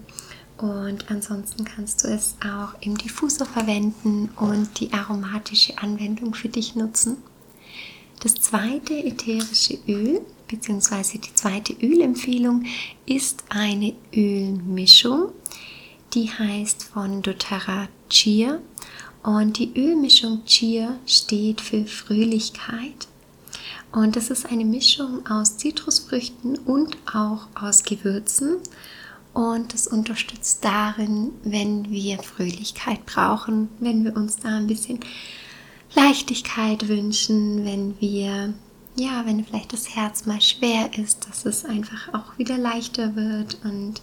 und 0.57 1.11
ansonsten 1.11 1.65
kannst 1.65 2.03
du 2.03 2.07
es 2.07 2.35
auch 2.39 2.79
im 2.81 2.97
Diffusor 2.97 3.45
verwenden 3.45 4.29
und 4.37 4.79
die 4.79 4.93
aromatische 4.93 5.77
Anwendung 5.77 6.33
für 6.33 6.49
dich 6.49 6.75
nutzen. 6.75 7.17
Das 8.21 8.35
zweite 8.35 8.93
ätherische 8.93 9.77
Öl 9.87 10.21
beziehungsweise 10.55 11.19
die 11.19 11.33
zweite 11.33 11.73
Ölempfehlung 11.73 12.65
ist 13.05 13.43
eine 13.49 13.93
Ölmischung, 14.13 15.31
die 16.13 16.29
heißt 16.29 16.85
von 16.85 17.21
doTERRA 17.21 17.89
Chia 18.09 18.59
und 19.23 19.57
die 19.57 19.73
Ölmischung 19.75 20.45
Chia 20.45 20.97
steht 21.05 21.59
für 21.59 21.85
Fröhlichkeit. 21.85 23.07
Und 23.91 24.15
das 24.15 24.29
ist 24.29 24.45
eine 24.45 24.65
Mischung 24.65 25.25
aus 25.27 25.57
Zitrusfrüchten 25.57 26.57
und 26.59 26.97
auch 27.13 27.47
aus 27.55 27.83
Gewürzen. 27.83 28.57
Und 29.33 29.73
das 29.73 29.87
unterstützt 29.87 30.63
darin, 30.63 31.31
wenn 31.43 31.89
wir 31.89 32.19
Fröhlichkeit 32.19 33.05
brauchen, 33.05 33.69
wenn 33.79 34.05
wir 34.05 34.15
uns 34.15 34.37
da 34.37 34.57
ein 34.57 34.67
bisschen 34.67 34.99
Leichtigkeit 35.93 36.87
wünschen, 36.87 37.65
wenn 37.65 37.99
wir 37.99 38.53
ja, 38.95 39.25
wenn 39.25 39.43
vielleicht 39.43 39.73
das 39.73 39.95
Herz 39.95 40.25
mal 40.25 40.41
schwer 40.41 40.89
ist, 40.97 41.27
dass 41.27 41.45
es 41.45 41.65
einfach 41.65 42.13
auch 42.13 42.37
wieder 42.37 42.57
leichter 42.57 43.15
wird 43.15 43.57
und 43.63 44.01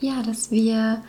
ja, 0.00 0.22
dass 0.22 0.50
wir 0.50 1.02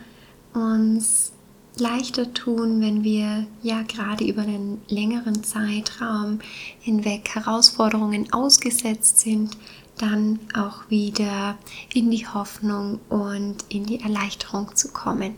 uns 0.52 1.32
leichter 1.76 2.34
tun, 2.34 2.80
wenn 2.80 3.04
wir 3.04 3.46
ja 3.62 3.82
gerade 3.82 4.24
über 4.24 4.42
einen 4.42 4.82
längeren 4.88 5.44
Zeitraum 5.44 6.40
hinweg 6.80 7.30
Herausforderungen 7.34 8.32
ausgesetzt 8.32 9.20
sind, 9.20 9.56
dann 9.96 10.40
auch 10.54 10.88
wieder 10.88 11.56
in 11.94 12.10
die 12.10 12.26
Hoffnung 12.26 13.00
und 13.08 13.56
in 13.68 13.86
die 13.86 14.00
Erleichterung 14.00 14.74
zu 14.74 14.92
kommen. 14.92 15.36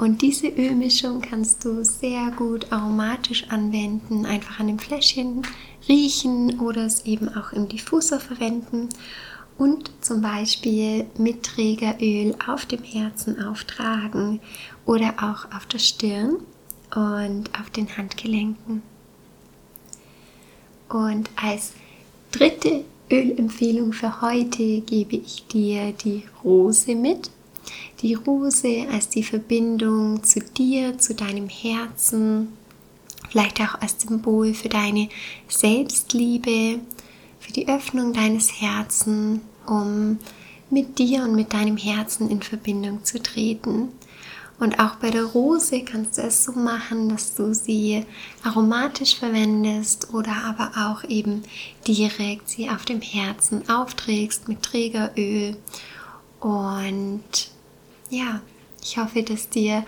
Und 0.00 0.22
diese 0.22 0.48
Ölmischung 0.48 1.20
kannst 1.20 1.62
du 1.62 1.84
sehr 1.84 2.30
gut 2.30 2.72
aromatisch 2.72 3.44
anwenden, 3.50 4.24
einfach 4.24 4.58
an 4.58 4.68
dem 4.68 4.78
Fläschchen 4.78 5.42
riechen 5.86 6.58
oder 6.58 6.86
es 6.86 7.04
eben 7.04 7.28
auch 7.28 7.52
im 7.52 7.68
Diffusor 7.68 8.18
verwenden 8.18 8.88
und 9.58 9.90
zum 10.00 10.22
Beispiel 10.22 11.04
mit 11.18 11.42
Trägeröl 11.42 12.34
auf 12.48 12.64
dem 12.64 12.82
Herzen 12.82 13.44
auftragen 13.44 14.40
oder 14.86 15.12
auch 15.18 15.54
auf 15.54 15.66
der 15.66 15.80
Stirn 15.80 16.38
und 16.94 17.50
auf 17.60 17.68
den 17.68 17.94
Handgelenken. 17.94 18.82
Und 20.88 21.28
als 21.36 21.74
dritte 22.32 22.86
Ölempfehlung 23.10 23.92
für 23.92 24.22
heute 24.22 24.80
gebe 24.80 25.16
ich 25.16 25.46
dir 25.48 25.92
die 25.92 26.22
Rose 26.42 26.94
mit 26.94 27.30
die 28.02 28.14
Rose 28.14 28.86
als 28.92 29.08
die 29.08 29.22
Verbindung 29.22 30.22
zu 30.24 30.40
dir, 30.40 30.98
zu 30.98 31.14
deinem 31.14 31.48
Herzen, 31.48 32.48
vielleicht 33.28 33.60
auch 33.60 33.80
als 33.80 34.00
Symbol 34.00 34.54
für 34.54 34.68
deine 34.68 35.08
Selbstliebe, 35.48 36.80
für 37.38 37.52
die 37.52 37.68
Öffnung 37.68 38.12
deines 38.12 38.60
Herzens, 38.60 39.40
um 39.66 40.18
mit 40.70 40.98
dir 40.98 41.24
und 41.24 41.34
mit 41.34 41.52
deinem 41.52 41.76
Herzen 41.76 42.30
in 42.30 42.42
Verbindung 42.42 43.04
zu 43.04 43.22
treten. 43.22 43.88
Und 44.60 44.78
auch 44.78 44.96
bei 44.96 45.10
der 45.10 45.24
Rose 45.24 45.82
kannst 45.84 46.18
du 46.18 46.22
es 46.22 46.44
so 46.44 46.52
machen, 46.52 47.08
dass 47.08 47.34
du 47.34 47.54
sie 47.54 48.04
aromatisch 48.44 49.16
verwendest 49.16 50.12
oder 50.12 50.32
aber 50.44 50.72
auch 50.76 51.02
eben 51.08 51.42
direkt 51.86 52.50
sie 52.50 52.68
auf 52.68 52.84
dem 52.84 53.00
Herzen 53.00 53.68
aufträgst 53.70 54.48
mit 54.48 54.62
Trägeröl. 54.62 55.56
Und 56.40 57.22
ja, 58.10 58.40
ich 58.82 58.98
hoffe, 58.98 59.22
dass 59.22 59.48
dir 59.48 59.84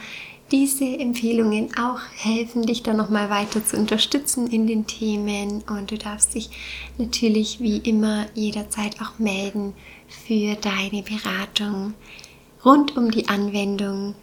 diese 0.50 0.84
Empfehlungen 0.84 1.70
auch 1.78 2.00
helfen, 2.16 2.62
dich 2.62 2.82
da 2.82 2.92
nochmal 2.92 3.30
weiter 3.30 3.64
zu 3.64 3.76
unterstützen 3.76 4.48
in 4.48 4.66
den 4.66 4.86
Themen. 4.86 5.62
Und 5.68 5.90
du 5.90 5.98
darfst 5.98 6.34
dich 6.34 6.50
natürlich 6.98 7.60
wie 7.60 7.78
immer 7.78 8.26
jederzeit 8.34 9.00
auch 9.00 9.18
melden 9.18 9.72
für 10.26 10.54
deine 10.56 11.02
Beratung 11.02 11.94
rund 12.64 12.96
um 12.96 13.10
die 13.10 13.28
Anwendung 13.28 14.14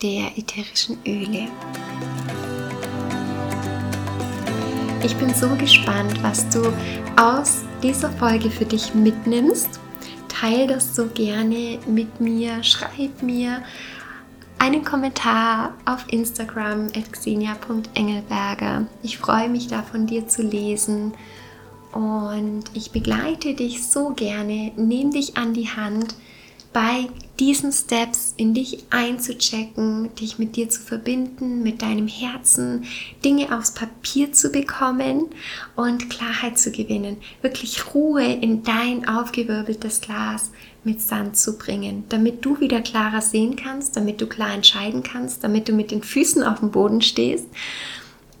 der 0.00 0.38
ätherischen 0.38 0.96
Öle. 1.04 1.48
Ich 5.04 5.16
bin 5.16 5.34
so 5.34 5.48
gespannt, 5.56 6.22
was 6.22 6.48
du 6.50 6.72
aus 7.20 7.62
dieser 7.82 8.10
Folge 8.12 8.50
für 8.50 8.64
dich 8.64 8.94
mitnimmst. 8.94 9.80
Teil 10.40 10.68
das 10.68 10.94
so 10.94 11.06
gerne 11.06 11.80
mit 11.86 12.20
mir, 12.20 12.62
schreib 12.62 13.22
mir 13.22 13.62
einen 14.58 14.84
Kommentar 14.84 15.74
auf 15.84 16.04
Instagram 16.12 16.86
at 16.94 17.12
xenia.engelberger. 17.12 18.86
Ich 19.02 19.18
freue 19.18 19.48
mich 19.48 19.66
da 19.66 19.82
von 19.82 20.06
dir 20.06 20.28
zu 20.28 20.42
lesen 20.42 21.14
und 21.92 22.64
ich 22.74 22.92
begleite 22.92 23.54
dich 23.54 23.84
so 23.88 24.10
gerne, 24.10 24.70
nehme 24.76 25.10
dich 25.10 25.36
an 25.36 25.54
die 25.54 25.68
Hand 25.68 26.14
bei 26.72 27.08
diesen 27.38 27.72
Steps 27.72 28.34
in 28.36 28.54
dich 28.54 28.84
einzuchecken, 28.90 30.14
dich 30.16 30.38
mit 30.38 30.56
dir 30.56 30.68
zu 30.68 30.80
verbinden, 30.80 31.62
mit 31.62 31.82
deinem 31.82 32.08
Herzen, 32.08 32.84
Dinge 33.24 33.56
aufs 33.56 33.72
Papier 33.72 34.32
zu 34.32 34.50
bekommen 34.50 35.26
und 35.76 36.10
Klarheit 36.10 36.58
zu 36.58 36.72
gewinnen. 36.72 37.18
Wirklich 37.42 37.94
Ruhe 37.94 38.24
in 38.24 38.64
dein 38.64 39.08
aufgewirbeltes 39.08 40.00
Glas 40.00 40.50
mit 40.84 41.00
Sand 41.00 41.36
zu 41.36 41.58
bringen, 41.58 42.04
damit 42.08 42.44
du 42.44 42.58
wieder 42.60 42.80
klarer 42.80 43.20
sehen 43.20 43.56
kannst, 43.56 43.96
damit 43.96 44.20
du 44.20 44.26
klar 44.26 44.52
entscheiden 44.52 45.02
kannst, 45.02 45.44
damit 45.44 45.68
du 45.68 45.72
mit 45.72 45.90
den 45.90 46.02
Füßen 46.02 46.42
auf 46.42 46.60
dem 46.60 46.70
Boden 46.70 47.02
stehst. 47.02 47.46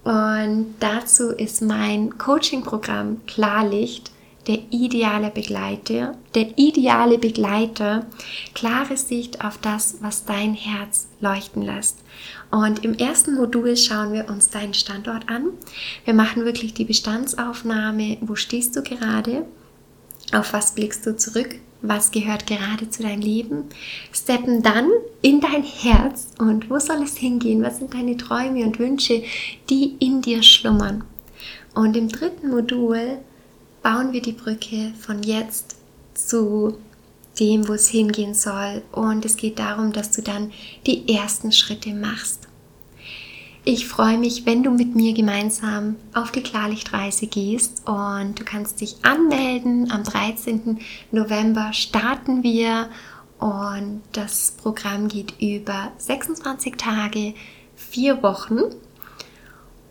Und 0.04 0.74
dazu 0.80 1.30
ist 1.30 1.60
mein 1.62 2.16
Coaching-Programm 2.16 3.20
Klarlicht 3.26 4.10
der 4.48 4.60
ideale 4.70 5.30
Begleiter, 5.30 6.16
der 6.34 6.58
ideale 6.58 7.18
Begleiter, 7.18 8.06
klare 8.54 8.96
Sicht 8.96 9.44
auf 9.44 9.58
das, 9.58 9.98
was 10.00 10.24
dein 10.24 10.54
Herz 10.54 11.08
leuchten 11.20 11.62
lässt. 11.62 11.98
Und 12.50 12.82
im 12.84 12.94
ersten 12.94 13.34
Modul 13.34 13.76
schauen 13.76 14.14
wir 14.14 14.28
uns 14.30 14.48
deinen 14.48 14.72
Standort 14.72 15.28
an. 15.28 15.50
Wir 16.06 16.14
machen 16.14 16.46
wirklich 16.46 16.72
die 16.72 16.86
Bestandsaufnahme. 16.86 18.16
Wo 18.22 18.36
stehst 18.36 18.74
du 18.74 18.82
gerade? 18.82 19.44
Auf 20.32 20.54
was 20.54 20.74
blickst 20.74 21.06
du 21.06 21.14
zurück? 21.14 21.56
Was 21.82 22.10
gehört 22.10 22.46
gerade 22.46 22.88
zu 22.90 23.02
deinem 23.02 23.20
Leben? 23.20 23.64
Steppen 24.12 24.62
dann 24.62 24.90
in 25.22 25.40
dein 25.40 25.62
Herz 25.62 26.32
und 26.38 26.70
wo 26.70 26.78
soll 26.78 27.02
es 27.02 27.18
hingehen? 27.18 27.62
Was 27.62 27.78
sind 27.78 27.94
deine 27.94 28.16
Träume 28.16 28.64
und 28.64 28.78
Wünsche, 28.78 29.22
die 29.70 29.94
in 30.00 30.22
dir 30.22 30.42
schlummern? 30.42 31.04
Und 31.74 31.96
im 31.96 32.08
dritten 32.08 32.48
Modul 32.48 33.18
bauen 33.82 34.12
wir 34.12 34.22
die 34.22 34.32
Brücke 34.32 34.92
von 35.00 35.22
jetzt 35.22 35.76
zu 36.14 36.78
dem, 37.38 37.68
wo 37.68 37.74
es 37.74 37.88
hingehen 37.88 38.34
soll. 38.34 38.82
Und 38.92 39.24
es 39.24 39.36
geht 39.36 39.58
darum, 39.58 39.92
dass 39.92 40.10
du 40.10 40.22
dann 40.22 40.52
die 40.86 41.08
ersten 41.14 41.52
Schritte 41.52 41.94
machst. 41.94 42.48
Ich 43.64 43.86
freue 43.86 44.16
mich, 44.16 44.46
wenn 44.46 44.62
du 44.62 44.70
mit 44.70 44.94
mir 44.94 45.12
gemeinsam 45.12 45.96
auf 46.14 46.30
die 46.30 46.42
Klarlichtreise 46.42 47.26
gehst 47.26 47.82
und 47.86 48.40
du 48.40 48.44
kannst 48.44 48.80
dich 48.80 48.96
anmelden. 49.02 49.90
Am 49.90 50.04
13. 50.04 50.78
November 51.12 51.72
starten 51.74 52.42
wir 52.42 52.88
und 53.38 54.00
das 54.12 54.52
Programm 54.52 55.08
geht 55.08 55.34
über 55.40 55.92
26 55.98 56.76
Tage, 56.76 57.34
vier 57.76 58.22
Wochen. 58.22 58.60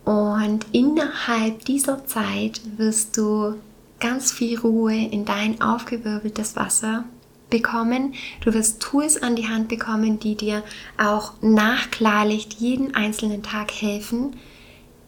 Und 0.04 0.66
innerhalb 0.72 1.64
dieser 1.64 2.04
Zeit 2.06 2.60
wirst 2.78 3.16
du 3.16 3.54
ganz 4.00 4.32
viel 4.32 4.58
Ruhe 4.58 4.94
in 4.94 5.24
dein 5.24 5.60
aufgewirbeltes 5.60 6.56
Wasser 6.56 7.04
bekommen. 7.50 8.14
Du 8.40 8.52
wirst 8.54 8.80
Tools 8.80 9.22
an 9.22 9.36
die 9.36 9.48
Hand 9.48 9.68
bekommen, 9.68 10.18
die 10.20 10.34
dir 10.34 10.62
auch 10.98 11.32
nach 11.40 11.90
Klarlicht 11.90 12.54
jeden 12.54 12.94
einzelnen 12.94 13.42
Tag 13.42 13.72
helfen, 13.72 14.36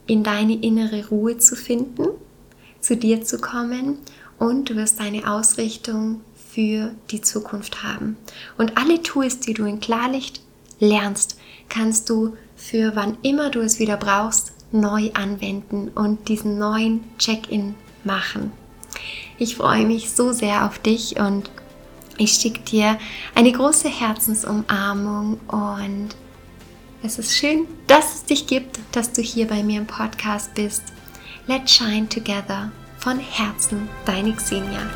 in 0.07 0.23
deine 0.23 0.55
innere 0.55 1.07
Ruhe 1.07 1.37
zu 1.37 1.55
finden, 1.55 2.07
zu 2.79 2.97
dir 2.97 3.23
zu 3.23 3.39
kommen 3.39 3.99
und 4.39 4.69
du 4.69 4.75
wirst 4.75 4.99
deine 4.99 5.31
Ausrichtung 5.31 6.21
für 6.51 6.91
die 7.11 7.21
Zukunft 7.21 7.83
haben. 7.83 8.17
Und 8.57 8.77
alle 8.77 9.01
Tools, 9.01 9.39
die 9.39 9.53
du 9.53 9.65
in 9.65 9.79
Klarlicht 9.79 10.41
lernst, 10.79 11.39
kannst 11.69 12.09
du 12.09 12.35
für 12.55 12.95
wann 12.95 13.17
immer 13.21 13.49
du 13.51 13.61
es 13.61 13.79
wieder 13.79 13.97
brauchst, 13.97 14.53
neu 14.71 15.11
anwenden 15.13 15.89
und 15.89 16.27
diesen 16.27 16.57
neuen 16.57 17.03
Check-in 17.17 17.75
machen. 18.03 18.51
Ich 19.41 19.55
freue 19.55 19.87
mich 19.87 20.11
so 20.11 20.33
sehr 20.33 20.67
auf 20.67 20.77
dich 20.77 21.19
und 21.19 21.49
ich 22.19 22.33
schicke 22.33 22.59
dir 22.59 22.99
eine 23.33 23.51
große 23.51 23.89
Herzensumarmung 23.89 25.39
und 25.47 26.09
es 27.01 27.17
ist 27.17 27.35
schön, 27.35 27.65
dass 27.87 28.13
es 28.13 28.25
dich 28.25 28.45
gibt, 28.45 28.77
dass 28.91 29.13
du 29.13 29.23
hier 29.23 29.47
bei 29.47 29.63
mir 29.63 29.79
im 29.79 29.87
Podcast 29.87 30.53
bist. 30.53 30.83
Let's 31.47 31.73
Shine 31.73 32.07
Together 32.07 32.71
von 32.99 33.17
Herzen, 33.17 33.89
deine 34.05 34.33
Xenia. 34.33 34.87